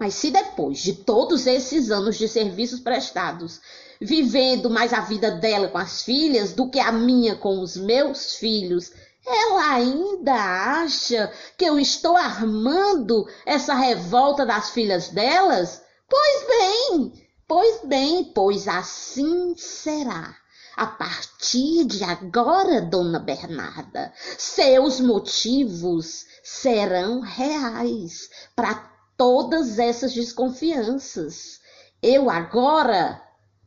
Mas 0.00 0.14
se 0.14 0.30
depois 0.30 0.78
de 0.78 0.94
todos 0.94 1.46
esses 1.46 1.90
anos 1.90 2.16
de 2.16 2.26
serviços 2.26 2.80
prestados, 2.80 3.60
vivendo 4.00 4.70
mais 4.70 4.94
a 4.94 5.00
vida 5.00 5.30
dela 5.30 5.68
com 5.68 5.76
as 5.76 6.00
filhas 6.00 6.54
do 6.54 6.70
que 6.70 6.80
a 6.80 6.90
minha 6.90 7.36
com 7.36 7.60
os 7.60 7.76
meus 7.76 8.36
filhos, 8.36 8.92
ela 9.26 9.74
ainda 9.74 10.32
acha 10.32 11.30
que 11.58 11.66
eu 11.66 11.78
estou 11.78 12.16
armando 12.16 13.28
essa 13.44 13.74
revolta 13.74 14.46
das 14.46 14.70
filhas 14.70 15.08
delas? 15.08 15.82
Pois 16.08 16.46
bem, 16.48 17.28
pois 17.46 17.80
bem, 17.84 18.24
pois 18.34 18.66
assim 18.66 19.54
será. 19.54 20.34
A 20.76 20.86
partir 20.86 21.84
de 21.84 22.02
agora, 22.04 22.80
dona 22.80 23.18
Bernarda, 23.18 24.14
seus 24.38 24.98
motivos 24.98 26.24
serão 26.42 27.20
reais 27.20 28.30
para 28.56 28.89
todas 29.20 29.78
essas 29.78 30.14
desconfianças. 30.14 31.60
Eu 32.02 32.30
agora 32.30 33.20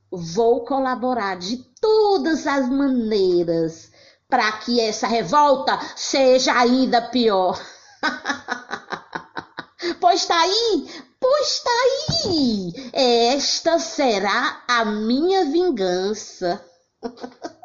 vou 0.10 0.66
colaborar 0.66 1.38
de 1.38 1.58
todas 1.80 2.48
as 2.48 2.68
maneiras 2.68 3.92
para 4.28 4.52
que 4.54 4.82
essa 4.82 5.06
revolta 5.06 5.80
seja 5.96 6.58
ainda 6.58 7.04
pior. 7.04 7.64
pois 10.02 10.26
tá 10.26 10.42
aí, 10.42 10.90
pois 11.20 11.60
tá 11.60 11.72
aí. 12.26 12.74
Esta 12.92 13.78
será 13.78 14.64
a 14.68 14.84
minha 14.84 15.46
vingança. 15.46 16.60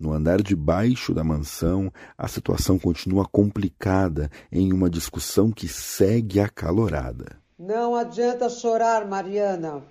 No 0.00 0.14
andar 0.14 0.40
de 0.40 0.56
baixo 0.56 1.12
da 1.12 1.22
mansão, 1.22 1.92
a 2.16 2.26
situação 2.26 2.78
continua 2.78 3.28
complicada 3.30 4.30
em 4.50 4.72
uma 4.72 4.88
discussão 4.88 5.52
que 5.52 5.68
segue 5.68 6.40
acalorada. 6.40 7.36
Não 7.58 7.94
adianta 7.94 8.48
chorar, 8.48 9.06
Mariana. 9.06 9.82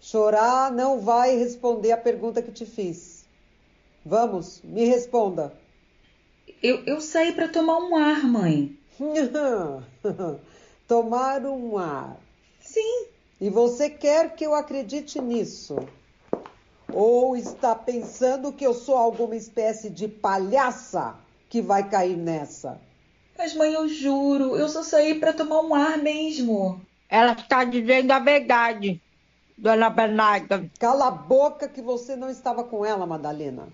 Chorar 0.00 0.70
não 0.70 1.00
vai 1.00 1.34
responder 1.36 1.90
a 1.90 1.96
pergunta 1.96 2.40
que 2.40 2.52
te 2.52 2.64
fiz. 2.64 3.26
Vamos, 4.04 4.62
me 4.62 4.84
responda. 4.84 5.52
Eu, 6.62 6.84
eu 6.84 7.00
saí 7.00 7.32
para 7.32 7.48
tomar 7.48 7.78
um 7.78 7.96
ar, 7.96 8.22
mãe. 8.22 8.78
Tomar 10.86 11.44
um 11.44 11.76
ar. 11.76 12.16
Sim. 12.60 13.06
E 13.40 13.50
você 13.50 13.90
quer 13.90 14.36
que 14.36 14.46
eu 14.46 14.54
acredite 14.54 15.20
nisso? 15.20 15.76
Ou 16.92 17.36
está 17.36 17.74
pensando 17.74 18.52
que 18.52 18.66
eu 18.66 18.72
sou 18.72 18.96
alguma 18.96 19.36
espécie 19.36 19.90
de 19.90 20.06
palhaça 20.06 21.16
que 21.48 21.60
vai 21.60 21.88
cair 21.88 22.16
nessa? 22.16 22.80
Mas, 23.36 23.54
mãe, 23.54 23.72
eu 23.72 23.88
juro, 23.88 24.56
eu 24.56 24.68
só 24.68 24.82
saí 24.82 25.18
para 25.18 25.32
tomar 25.32 25.60
um 25.60 25.74
ar 25.74 25.98
mesmo. 25.98 26.80
Ela 27.08 27.32
está 27.32 27.64
dizendo 27.64 28.10
a 28.12 28.18
verdade, 28.18 29.00
dona 29.56 29.90
Bernarda. 29.90 30.70
Cala 30.78 31.08
a 31.08 31.10
boca 31.10 31.68
que 31.68 31.82
você 31.82 32.16
não 32.16 32.30
estava 32.30 32.64
com 32.64 32.84
ela, 32.84 33.06
Madalena. 33.06 33.68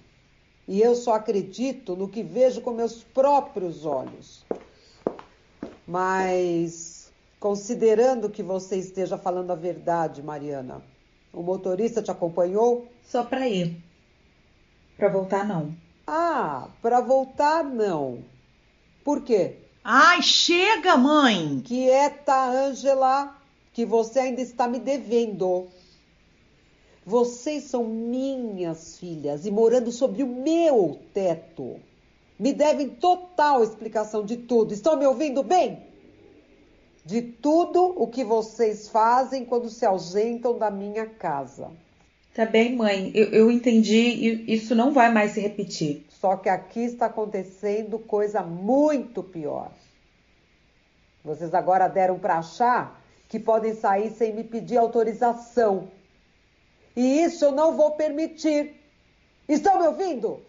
E 0.66 0.80
eu 0.80 0.94
só 0.94 1.14
acredito 1.14 1.96
no 1.96 2.08
que 2.08 2.22
vejo 2.22 2.60
com 2.60 2.72
meus 2.72 3.02
próprios 3.02 3.84
olhos. 3.84 4.44
Mas, 5.86 7.12
considerando 7.40 8.30
que 8.30 8.42
você 8.42 8.76
esteja 8.76 9.18
falando 9.18 9.50
a 9.50 9.56
verdade, 9.56 10.22
Mariana, 10.22 10.82
o 11.32 11.42
motorista 11.42 12.02
te 12.02 12.10
acompanhou? 12.10 12.91
Só 13.04 13.24
para 13.24 13.48
ir. 13.48 13.76
Para 14.96 15.08
voltar, 15.08 15.46
não. 15.46 15.74
Ah, 16.06 16.68
para 16.80 17.00
voltar, 17.00 17.64
não. 17.64 18.24
Por 19.04 19.22
quê? 19.22 19.56
Ai, 19.84 20.22
chega, 20.22 20.96
mãe! 20.96 21.60
Quieta, 21.64 22.50
Ângela, 22.50 23.36
que 23.72 23.84
você 23.84 24.20
ainda 24.20 24.40
está 24.40 24.68
me 24.68 24.78
devendo. 24.78 25.66
Vocês 27.04 27.64
são 27.64 27.84
minhas 27.84 28.98
filhas 28.98 29.44
e 29.44 29.50
morando 29.50 29.90
sob 29.90 30.22
o 30.22 30.26
meu 30.26 31.00
teto. 31.12 31.80
Me 32.38 32.52
devem 32.52 32.90
total 32.90 33.62
explicação 33.62 34.24
de 34.24 34.36
tudo. 34.36 34.72
Estão 34.72 34.96
me 34.96 35.06
ouvindo 35.06 35.42
bem? 35.42 35.84
De 37.04 37.20
tudo 37.20 37.94
o 38.00 38.06
que 38.06 38.22
vocês 38.22 38.88
fazem 38.88 39.44
quando 39.44 39.68
se 39.68 39.84
ausentam 39.84 40.56
da 40.56 40.70
minha 40.70 41.06
casa. 41.06 41.70
Tá 42.34 42.46
bem, 42.46 42.74
mãe. 42.74 43.12
Eu, 43.14 43.26
eu 43.26 43.50
entendi 43.50 43.98
e 43.98 44.54
isso 44.54 44.74
não 44.74 44.92
vai 44.92 45.12
mais 45.12 45.32
se 45.32 45.40
repetir. 45.40 46.06
Só 46.08 46.36
que 46.36 46.48
aqui 46.48 46.80
está 46.80 47.06
acontecendo 47.06 47.98
coisa 47.98 48.42
muito 48.42 49.22
pior. 49.22 49.70
Vocês 51.22 51.52
agora 51.52 51.88
deram 51.88 52.18
para 52.18 52.38
achar 52.38 53.00
que 53.28 53.38
podem 53.38 53.74
sair 53.74 54.10
sem 54.10 54.34
me 54.34 54.44
pedir 54.44 54.78
autorização. 54.78 55.88
E 56.96 57.22
isso 57.22 57.44
eu 57.44 57.52
não 57.52 57.76
vou 57.76 57.92
permitir. 57.92 58.74
Estão 59.48 59.78
me 59.78 59.88
ouvindo? 59.88 60.40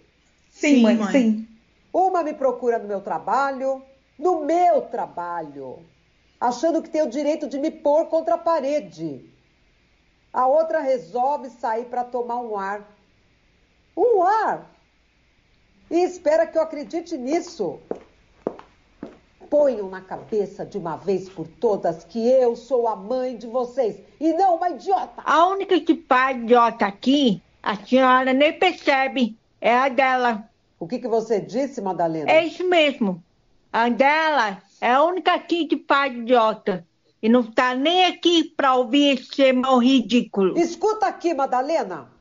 Sim, 0.50 0.76
sim 0.76 0.82
mãe, 0.82 0.96
mãe, 0.96 1.12
sim. 1.12 1.48
Uma 1.92 2.24
me 2.24 2.34
procura 2.34 2.80
no 2.80 2.88
meu 2.88 3.02
trabalho, 3.02 3.84
no 4.18 4.46
meu 4.46 4.82
trabalho, 4.84 5.80
achando 6.40 6.82
que 6.82 6.90
tem 6.90 7.02
o 7.02 7.10
direito 7.10 7.48
de 7.48 7.58
me 7.58 7.70
pôr 7.70 8.06
contra 8.06 8.36
a 8.36 8.38
parede. 8.38 9.33
A 10.34 10.48
outra 10.48 10.80
resolve 10.80 11.52
sair 11.52 11.86
para 11.86 12.04
tomar 12.04 12.38
um 12.38 12.58
ar. 12.58 12.90
Um 13.96 14.24
ar! 14.24 14.68
E 15.92 16.00
espera 16.04 16.48
que 16.48 16.58
eu 16.58 16.64
acredite 16.64 17.16
nisso. 17.16 17.80
Ponham 19.48 19.88
na 19.90 20.02
cabeça 20.02 20.66
de 20.66 20.76
uma 20.76 20.96
vez 20.96 21.30
por 21.30 21.48
todas 21.48 22.04
que 22.04 22.28
eu 22.28 22.56
sou 22.56 22.88
a 22.88 22.96
mãe 22.96 23.38
de 23.38 23.46
vocês 23.46 24.02
e 24.20 24.34
não 24.34 24.56
uma 24.56 24.72
idiota. 24.72 25.22
A 25.24 25.46
única 25.46 25.80
que 25.80 25.94
pai 25.94 26.36
idiota 26.36 26.88
aqui, 26.88 27.40
a 27.62 27.76
senhora 27.76 28.34
nem 28.34 28.58
percebe, 28.58 29.38
é 29.62 29.76
a 29.76 29.88
dela. 29.88 30.50
O 30.80 30.88
que, 30.88 30.98
que 30.98 31.08
você 31.08 31.40
disse, 31.40 31.80
Madalena? 31.80 32.32
É 32.32 32.44
isso 32.44 32.68
mesmo. 32.68 33.24
A 33.72 33.88
dela 33.88 34.64
é 34.82 34.92
a 34.92 35.04
única 35.04 35.36
aqui 35.36 35.68
que 35.68 35.78
pai 35.78 36.10
idiota. 36.10 36.84
E 37.24 37.30
não 37.30 37.40
está 37.40 37.74
nem 37.74 38.06
aqui 38.06 38.44
para 38.44 38.76
ouvir 38.76 39.18
esse 39.18 39.54
mal 39.54 39.78
ridículo. 39.80 40.60
Escuta 40.60 41.08
aqui, 41.08 41.34
Madalena. 41.34 42.12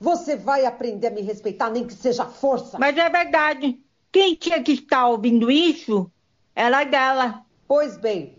Você 0.00 0.36
vai 0.36 0.64
aprender 0.64 1.08
a 1.08 1.10
me 1.10 1.20
respeitar, 1.20 1.68
nem 1.68 1.86
que 1.86 1.92
seja 1.92 2.24
força. 2.24 2.78
Mas 2.78 2.96
é 2.96 3.10
verdade. 3.10 3.78
Quem 4.10 4.34
tinha 4.34 4.62
que 4.62 4.72
estar 4.72 5.06
ouvindo 5.06 5.50
isso 5.50 6.10
era 6.56 6.82
dela. 6.84 7.44
Pois 7.68 7.98
bem, 7.98 8.38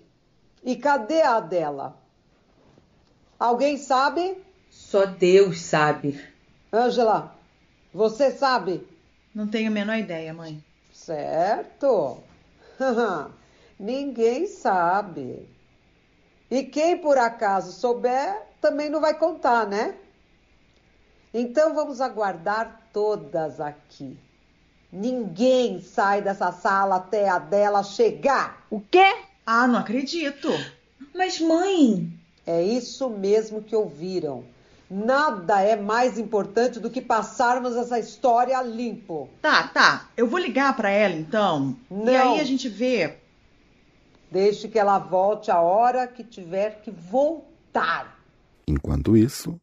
E 0.63 0.75
cadê 0.75 1.21
a 1.21 1.35
Adela? 1.35 1.95
Alguém 3.37 3.77
sabe? 3.77 4.37
Só 4.71 5.05
Deus 5.05 5.61
sabe. 5.61 6.19
Ângela, 6.71 7.35
você 7.93 8.31
sabe? 8.31 8.87
Não 9.35 9.47
tenho 9.47 9.67
a 9.69 9.71
menor 9.71 9.97
ideia, 9.97 10.33
mãe. 10.33 10.63
Certo. 10.91 12.17
Ninguém 13.79 14.47
sabe. 14.47 15.52
E 16.53 16.61
quem 16.61 16.95
por 16.99 17.17
acaso 17.17 17.71
souber, 17.71 18.39
também 18.61 18.87
não 18.87 19.01
vai 19.01 19.15
contar, 19.15 19.65
né? 19.65 19.95
Então 21.33 21.73
vamos 21.73 21.99
aguardar 21.99 22.79
todas 22.93 23.59
aqui. 23.59 24.15
Ninguém 24.91 25.81
sai 25.81 26.21
dessa 26.21 26.51
sala 26.51 26.97
até 26.97 27.27
a 27.27 27.39
dela 27.39 27.81
chegar. 27.81 28.67
O 28.69 28.79
quê? 28.79 29.15
Ah, 29.43 29.65
não 29.65 29.79
acredito. 29.79 30.47
Mas, 31.11 31.41
mãe. 31.41 32.13
É 32.45 32.61
isso 32.61 33.09
mesmo 33.09 33.63
que 33.63 33.75
ouviram. 33.75 34.43
Nada 34.87 35.59
é 35.59 35.75
mais 35.75 36.19
importante 36.19 36.79
do 36.79 36.91
que 36.91 37.01
passarmos 37.01 37.75
essa 37.75 37.97
história 37.97 38.61
limpo. 38.61 39.27
Tá, 39.41 39.69
tá. 39.69 40.07
Eu 40.15 40.27
vou 40.27 40.37
ligar 40.39 40.75
para 40.75 40.91
ela 40.91 41.15
então. 41.15 41.75
Não. 41.89 42.13
E 42.13 42.15
aí 42.15 42.39
a 42.39 42.43
gente 42.43 42.69
vê. 42.69 43.22
Deixe 44.33 44.67
que 44.67 44.79
ela 44.79 44.97
volte 44.97 45.51
a 45.51 45.61
hora 45.61 46.07
que 46.07 46.23
tiver 46.23 46.81
que 46.81 46.89
voltar. 46.89 48.19
Enquanto 48.67 49.15
isso, 49.15 49.61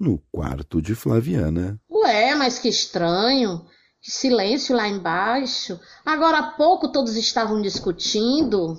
no 0.00 0.18
quarto 0.32 0.80
de 0.80 0.94
Flaviana. 0.94 1.78
Ué, 1.90 2.34
mas 2.34 2.58
que 2.58 2.66
estranho. 2.66 3.66
Que 4.00 4.10
silêncio 4.10 4.74
lá 4.74 4.88
embaixo. 4.88 5.78
Agora 6.02 6.38
há 6.38 6.50
pouco 6.52 6.90
todos 6.90 7.14
estavam 7.14 7.60
discutindo. 7.60 8.78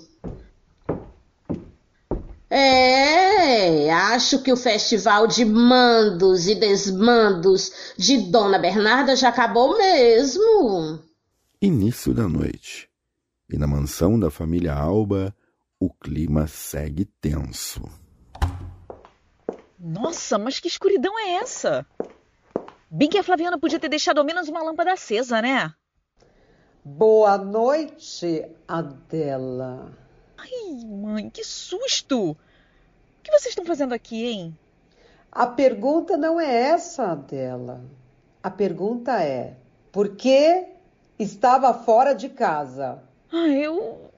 É, 2.50 3.92
acho 3.92 4.42
que 4.42 4.52
o 4.52 4.58
festival 4.58 5.28
de 5.28 5.46
mandos 5.46 6.48
e 6.48 6.56
desmandos 6.56 7.94
de 7.96 8.18
Dona 8.32 8.58
Bernarda 8.58 9.16
já 9.16 9.30
acabou 9.30 9.78
mesmo. 9.78 11.00
Início 11.62 12.12
da 12.12 12.28
noite. 12.28 12.90
E 13.50 13.58
na 13.58 13.66
mansão 13.66 14.20
da 14.20 14.30
família 14.30 14.74
Alba, 14.74 15.34
o 15.80 15.90
clima 15.90 16.48
segue 16.48 17.06
tenso. 17.06 17.82
Nossa, 19.80 20.38
mas 20.38 20.60
que 20.60 20.68
escuridão 20.68 21.18
é 21.18 21.36
essa? 21.36 21.86
Bem 22.92 23.08
que 23.08 23.18
a 23.18 23.24
Flaviana 23.24 23.58
podia 23.58 23.80
ter 23.80 23.88
deixado 23.88 24.18
ao 24.18 24.26
menos 24.26 24.50
uma 24.50 24.62
lâmpada 24.62 24.92
acesa, 24.92 25.42
né? 25.42 25.74
Boa 26.84 27.38
noite, 27.38 28.46
Adela. 28.68 29.94
Ai, 30.38 30.86
mãe, 30.86 31.30
que 31.30 31.44
susto! 31.46 32.32
O 32.32 32.38
que 33.24 33.32
vocês 33.32 33.52
estão 33.52 33.66
fazendo 33.66 33.94
aqui, 33.94 34.26
hein? 34.26 34.58
A 35.32 35.48
pergunta 35.48 36.18
não 36.18 36.38
é 36.38 36.54
essa, 36.54 37.12
Adela. 37.12 37.82
A 38.44 38.50
pergunta 38.50 39.24
é: 39.24 39.56
por 39.90 40.18
que 40.18 40.66
estava 41.18 41.74
fora 41.74 42.14
de 42.14 42.28
casa? 42.28 43.07
Ai, 43.32 43.66
eu. 43.66 44.12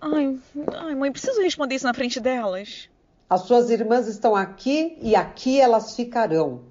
Ai, 0.00 0.38
ai, 0.76 0.94
mãe, 0.94 1.12
preciso 1.12 1.40
responder 1.40 1.74
isso 1.76 1.86
na 1.86 1.94
frente 1.94 2.18
delas. 2.20 2.88
As 3.28 3.42
suas 3.42 3.70
irmãs 3.70 4.08
estão 4.08 4.34
aqui 4.34 4.98
e 5.00 5.14
aqui 5.14 5.60
elas 5.60 5.94
ficarão. 5.94 6.64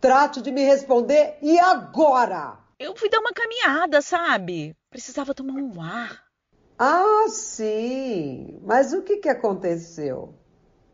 Trate 0.00 0.42
de 0.42 0.50
me 0.50 0.62
responder 0.62 1.38
e 1.40 1.58
agora! 1.58 2.58
Eu 2.78 2.94
fui 2.94 3.08
dar 3.08 3.18
uma 3.20 3.32
caminhada, 3.32 4.00
sabe? 4.02 4.76
Precisava 4.90 5.34
tomar 5.34 5.54
um 5.54 5.80
ar. 5.80 6.22
Ah, 6.78 7.26
sim. 7.28 8.60
Mas 8.62 8.92
o 8.92 9.02
que, 9.02 9.16
que 9.16 9.28
aconteceu? 9.28 10.34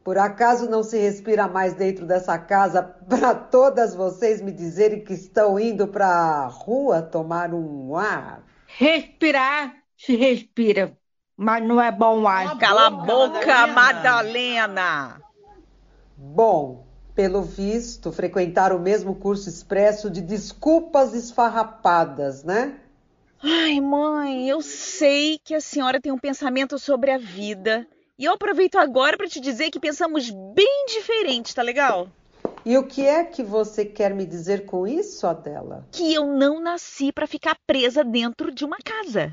Por 0.02 0.16
acaso 0.16 0.70
não 0.70 0.83
se 0.83 0.98
respira 0.98 1.48
mais 1.48 1.74
dentro 1.74 2.07
dessa 2.07 2.38
casa 2.38 2.83
para 2.83 3.35
todas 3.35 3.94
vocês 3.94 4.40
me 4.40 4.52
dizerem 4.52 5.04
que 5.04 5.12
estão 5.12 5.59
indo 5.59 5.88
para 5.88 6.07
a 6.07 6.46
rua 6.46 7.02
tomar 7.02 7.52
um 7.52 7.96
ar? 7.96 8.44
Respirar 8.76 9.72
se 9.96 10.16
respira, 10.16 10.98
mas 11.37 11.64
não 11.64 11.80
é 11.80 11.92
bom 11.92 12.26
ar. 12.26 12.58
Cala 12.58 12.88
a 12.88 12.90
boca, 12.90 13.68
Madalena! 13.68 15.22
Bom, 16.16 16.84
pelo 17.14 17.42
visto, 17.42 18.10
frequentar 18.10 18.72
o 18.72 18.80
mesmo 18.80 19.14
curso 19.14 19.48
expresso 19.48 20.10
de 20.10 20.20
desculpas 20.20 21.14
esfarrapadas, 21.14 22.42
né? 22.42 22.80
Ai, 23.40 23.80
mãe, 23.80 24.48
eu 24.48 24.60
sei 24.60 25.38
que 25.44 25.54
a 25.54 25.60
senhora 25.60 26.00
tem 26.00 26.10
um 26.10 26.18
pensamento 26.18 26.76
sobre 26.76 27.12
a 27.12 27.18
vida. 27.18 27.87
E 28.18 28.24
eu 28.24 28.32
aproveito 28.32 28.76
agora 28.76 29.16
para 29.16 29.28
te 29.28 29.38
dizer 29.38 29.70
que 29.70 29.78
pensamos 29.78 30.30
bem 30.30 30.87
diferente, 30.88 31.54
tá 31.54 31.62
legal? 31.62 32.08
E 32.64 32.79
o 32.79 32.87
que 32.87 33.07
é 33.07 33.24
que 33.24 33.42
você 33.42 33.85
quer 33.85 34.14
me 34.14 34.24
dizer 34.24 34.64
com 34.64 34.87
isso, 34.87 35.27
Adela? 35.27 35.87
Que 35.92 36.14
eu 36.14 36.27
não 36.27 36.61
nasci 36.61 37.12
para 37.12 37.27
ficar 37.27 37.59
presa 37.66 38.03
dentro 38.03 38.50
de 38.50 38.64
uma 38.64 38.79
casa. 38.79 39.33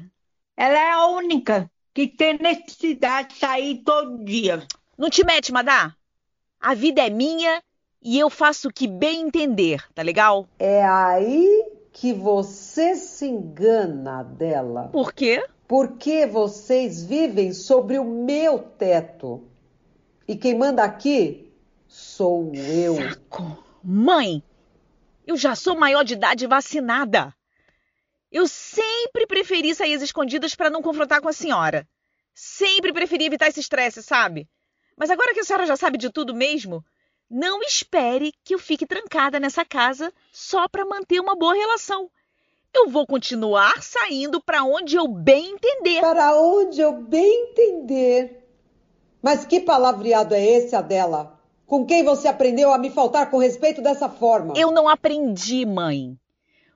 Ela 0.58 0.78
é 0.78 0.92
a 0.92 1.08
única 1.08 1.72
que 1.94 2.08
tem 2.08 2.38
necessidade 2.38 3.34
de 3.34 3.40
sair 3.40 3.84
todo 3.86 4.24
dia. 4.26 4.62
Não 4.98 5.10
te 5.10 5.26
mete, 5.26 5.52
Madá. 5.52 5.96
A 6.60 6.74
vida 6.74 7.02
é 7.02 7.10
minha 7.10 7.64
e 8.02 8.20
eu 8.20 8.30
faço 8.30 8.68
o 8.68 8.74
que 8.74 8.86
bem 8.86 9.22
entender, 9.22 9.82
tá 9.96 10.02
legal? 10.02 10.46
É 10.60 10.84
aí 10.84 11.72
que 11.94 12.12
você 12.12 12.96
se 12.96 13.28
engana 13.28 14.24
dela. 14.24 14.90
Por 14.92 15.14
quê? 15.14 15.46
Porque 15.68 16.26
vocês 16.26 17.02
vivem 17.02 17.54
sobre 17.54 17.98
o 17.98 18.04
meu 18.04 18.60
teto. 18.60 19.42
E 20.28 20.36
quem 20.36 20.58
manda 20.58 20.84
aqui 20.84 21.41
sou 22.22 22.52
eu. 22.54 22.96
Saco. 22.96 23.64
Mãe, 23.84 24.44
eu 25.26 25.36
já 25.36 25.56
sou 25.56 25.76
maior 25.76 26.04
de 26.04 26.14
idade 26.14 26.46
vacinada. 26.46 27.34
Eu 28.32 28.48
sempre 28.48 29.26
preferi 29.26 29.74
sair 29.74 29.96
às 29.96 30.04
escondidas 30.04 30.54
para 30.54 30.70
não 30.70 30.84
confrontar 30.84 31.20
com 31.20 31.28
a 31.28 31.34
senhora. 31.34 31.88
Sempre 32.34 32.94
preferi 32.94 33.26
evitar 33.26 33.48
esse 33.48 33.60
estresse, 33.60 34.04
sabe? 34.04 34.48
Mas 34.96 35.10
agora 35.10 35.34
que 35.34 35.40
a 35.40 35.44
senhora 35.44 35.66
já 35.66 35.76
sabe 35.76 35.98
de 35.98 36.12
tudo 36.12 36.36
mesmo, 36.36 36.86
não 37.28 37.60
espere 37.64 38.32
que 38.44 38.54
eu 38.54 38.60
fique 38.60 38.86
trancada 38.86 39.40
nessa 39.40 39.66
casa 39.66 40.14
só 40.32 40.68
para 40.70 40.86
manter 40.86 41.20
uma 41.20 41.36
boa 41.36 41.56
relação. 41.56 42.08
Eu 42.72 42.88
vou 42.88 43.08
continuar 43.08 43.82
saindo 43.82 44.40
para 44.40 44.64
onde 44.64 44.96
eu 44.96 45.08
bem 45.08 45.56
entender. 45.56 46.02
Para 46.02 46.40
onde 46.40 46.80
eu 46.80 46.94
bem 46.94 47.50
entender. 47.50 48.48
Mas 49.22 49.44
que 49.44 49.60
palavreado 49.60 50.36
é 50.36 50.46
esse, 50.46 50.76
Adela? 50.76 51.41
Com 51.72 51.86
quem 51.86 52.04
você 52.04 52.28
aprendeu 52.28 52.74
a 52.74 52.78
me 52.78 52.90
faltar 52.90 53.32
com 53.32 53.38
respeito 53.38 53.82
dessa 53.82 54.10
forma? 54.10 54.56
Eu 54.58 54.72
não 54.72 54.90
aprendi, 54.90 55.66
mãe. 55.66 56.20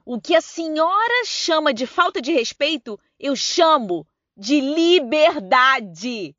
O 0.06 0.22
que 0.22 0.34
a 0.34 0.40
senhora 0.40 1.26
chama 1.26 1.74
de 1.74 1.86
falta 1.86 2.22
de 2.22 2.32
respeito, 2.32 2.98
eu 3.20 3.36
chamo 3.36 4.08
de 4.38 4.62
liberdade. 4.62 6.34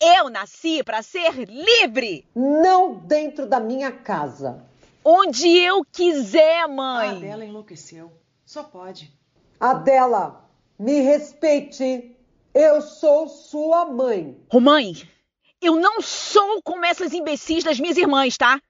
Eu 0.00 0.30
nasci 0.30 0.84
para 0.84 1.02
ser 1.02 1.32
livre. 1.48 2.28
Não 2.32 2.94
dentro 2.94 3.44
da 3.44 3.58
minha 3.58 3.90
casa. 3.90 4.64
Onde 5.04 5.48
eu 5.48 5.84
quiser, 5.84 6.68
mãe. 6.68 7.08
A 7.08 7.12
Adela 7.16 7.44
enlouqueceu. 7.44 8.12
Só 8.46 8.62
pode. 8.62 9.12
Adela, 9.58 10.48
me 10.78 11.00
respeite. 11.00 12.16
Eu 12.54 12.82
sou 12.82 13.26
sua 13.26 13.84
mãe. 13.84 14.40
Ô, 14.48 14.60
mãe, 14.60 14.94
eu 15.60 15.76
não 15.76 16.00
sou 16.00 16.62
como 16.62 16.84
essas 16.84 17.12
imbecis 17.12 17.62
das 17.64 17.78
minhas 17.78 17.96
irmãs, 17.96 18.36
tá? 18.36 18.60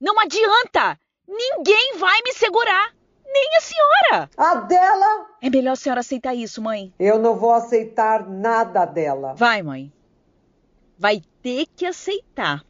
Não 0.00 0.18
adianta. 0.20 0.98
Ninguém 1.26 1.96
vai 1.98 2.20
me 2.22 2.32
segurar. 2.32 2.94
Nem 3.24 3.56
a 3.56 3.60
senhora. 3.60 4.30
Adela! 4.36 5.26
É 5.42 5.50
melhor 5.50 5.72
a 5.72 5.76
senhora 5.76 6.00
aceitar 6.00 6.34
isso, 6.34 6.62
mãe. 6.62 6.94
Eu 6.98 7.18
não 7.18 7.36
vou 7.36 7.52
aceitar 7.52 8.26
nada 8.28 8.84
dela. 8.84 9.34
Vai, 9.34 9.62
mãe. 9.62 9.92
Vai 10.96 11.20
ter 11.42 11.66
que 11.74 11.84
aceitar. 11.84 12.64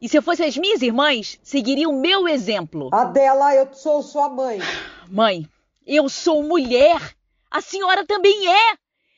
E 0.00 0.08
se 0.08 0.16
eu 0.16 0.22
fosse 0.22 0.42
as 0.42 0.56
minhas 0.56 0.82
irmãs, 0.82 1.38
seguiria 1.42 1.88
o 1.88 1.98
meu 2.00 2.28
exemplo. 2.28 2.90
Adela, 2.92 3.54
eu 3.54 3.72
sou 3.72 4.02
sua 4.02 4.28
mãe. 4.28 4.60
Mãe, 5.08 5.48
eu 5.86 6.08
sou 6.08 6.42
mulher. 6.42 7.16
A 7.50 7.60
senhora 7.60 8.06
também 8.06 8.48
é. 8.48 8.76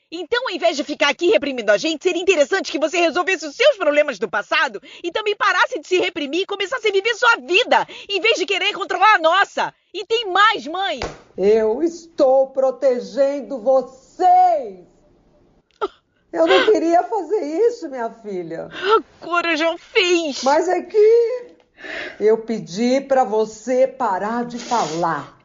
Então, 0.09 0.47
ao 0.47 0.55
invés 0.55 0.77
de 0.77 0.85
ficar 0.85 1.09
aqui 1.09 1.27
reprimindo 1.27 1.69
a 1.69 1.77
gente, 1.77 2.01
seria 2.01 2.21
interessante 2.21 2.71
que 2.71 2.79
você 2.79 2.97
resolvesse 2.97 3.45
os 3.45 3.53
seus 3.53 3.75
problemas 3.75 4.17
do 4.17 4.29
passado 4.29 4.81
e 5.03 5.11
também 5.11 5.35
parasse 5.35 5.79
de 5.79 5.85
se 5.85 5.99
reprimir 5.99 6.43
e 6.43 6.45
começasse 6.45 6.87
a 6.87 6.91
viver 6.91 7.13
sua 7.13 7.35
vida, 7.35 7.85
em 8.07 8.21
vez 8.21 8.37
de 8.37 8.45
querer 8.45 8.71
controlar 8.71 9.15
a 9.15 9.19
nossa. 9.19 9.73
E 9.93 10.05
tem 10.05 10.31
mais, 10.31 10.65
mãe. 10.65 11.01
Eu 11.37 11.83
estou 11.83 12.47
protegendo 12.51 13.59
vocês. 13.59 14.87
Eu 16.31 16.47
não 16.47 16.65
queria 16.71 17.03
fazer 17.03 17.41
isso, 17.67 17.89
minha 17.89 18.09
filha. 18.09 18.69
Agora 19.21 19.57
já 19.57 19.77
fez. 19.77 20.41
Mas 20.41 20.69
é 20.69 20.83
que 20.83 21.57
eu 22.17 22.37
pedi 22.37 23.01
para 23.01 23.25
você 23.25 23.85
parar 23.85 24.45
de 24.45 24.57
falar. 24.57 25.37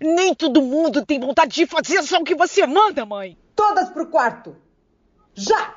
Nem 0.00 0.34
todo 0.34 0.60
mundo 0.60 1.06
tem 1.06 1.20
vontade 1.20 1.54
de 1.54 1.66
fazer 1.66 2.02
só 2.02 2.18
o 2.18 2.24
que 2.24 2.34
você 2.34 2.66
manda, 2.66 3.06
mãe. 3.06 3.38
Todas 3.54 3.90
pro 3.90 4.06
quarto. 4.06 4.56
Já! 5.34 5.74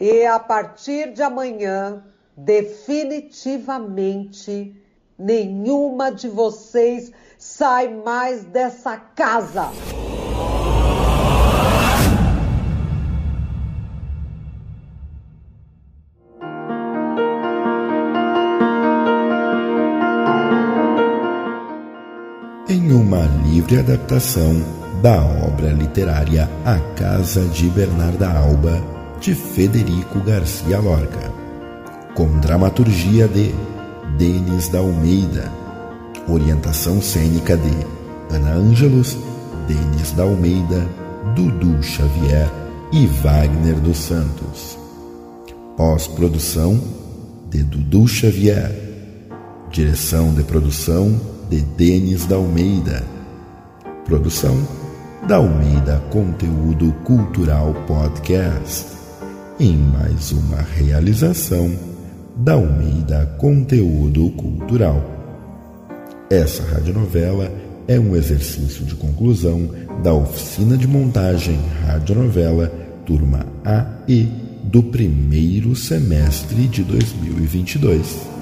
E 0.00 0.24
a 0.24 0.38
partir 0.38 1.12
de 1.12 1.22
amanhã, 1.22 2.04
definitivamente, 2.36 4.80
nenhuma 5.18 6.12
de 6.12 6.28
vocês 6.28 7.10
sai 7.36 7.88
mais 7.88 8.44
dessa 8.44 8.96
casa. 8.96 9.72
Em 22.68 22.92
uma 22.92 23.22
livre 23.46 23.80
adaptação 23.80 24.87
da 25.02 25.22
obra 25.22 25.70
literária 25.70 26.50
A 26.64 26.78
Casa 26.96 27.44
de 27.46 27.68
Bernarda 27.68 28.28
Alba, 28.28 28.82
de 29.20 29.34
Federico 29.34 30.20
Garcia 30.20 30.80
Lorca, 30.80 31.32
com 32.14 32.38
dramaturgia 32.40 33.28
de 33.28 33.54
Denis 34.16 34.68
da 34.68 34.78
Almeida, 34.80 35.52
orientação 36.28 37.00
cênica 37.00 37.56
de 37.56 38.34
Ana 38.34 38.52
Ângelos, 38.54 39.16
Denis 39.68 40.12
da 40.12 40.24
Almeida, 40.24 40.86
Dudu 41.34 41.80
Xavier 41.82 42.50
e 42.92 43.06
Wagner 43.06 43.76
dos 43.76 43.98
Santos. 43.98 44.78
Pós-produção 45.76 46.80
de 47.48 47.62
Dudu 47.62 48.08
Xavier. 48.08 48.86
Direção 49.70 50.32
de 50.32 50.42
produção 50.42 51.20
de 51.48 51.60
Denis 51.60 52.26
da 52.26 52.36
Almeida. 52.36 53.04
Produção 54.04 54.56
da 55.26 55.36
Almeida 55.36 56.00
Conteúdo 56.10 56.92
Cultural 57.04 57.74
Podcast. 57.86 58.86
Em 59.58 59.76
mais 59.76 60.32
uma 60.32 60.60
realização 60.60 61.74
da 62.36 62.54
Almeida 62.54 63.26
Conteúdo 63.38 64.30
Cultural. 64.30 65.02
Essa 66.30 66.62
radionovela 66.62 67.50
é 67.86 67.98
um 67.98 68.14
exercício 68.14 68.84
de 68.84 68.94
conclusão 68.94 69.68
da 70.02 70.14
oficina 70.14 70.76
de 70.76 70.86
montagem 70.86 71.58
radionovela 71.86 72.72
turma 73.04 73.46
A 73.64 73.86
e 74.06 74.22
do 74.62 74.82
primeiro 74.82 75.74
semestre 75.74 76.68
de 76.68 76.82
2022. 76.84 78.37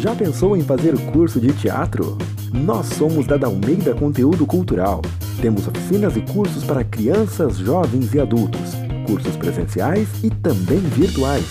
Já 0.00 0.16
pensou 0.16 0.56
em 0.56 0.62
fazer 0.62 0.98
curso 1.12 1.38
de 1.38 1.52
teatro? 1.52 2.16
Nós 2.54 2.86
somos 2.86 3.26
da 3.26 3.36
Dalmeida 3.36 3.94
Conteúdo 3.94 4.46
Cultural. 4.46 5.02
Temos 5.42 5.68
oficinas 5.68 6.16
e 6.16 6.22
cursos 6.22 6.64
para 6.64 6.82
crianças, 6.82 7.58
jovens 7.58 8.14
e 8.14 8.18
adultos, 8.18 8.72
cursos 9.06 9.36
presenciais 9.36 10.08
e 10.24 10.30
também 10.30 10.78
virtuais. 10.78 11.44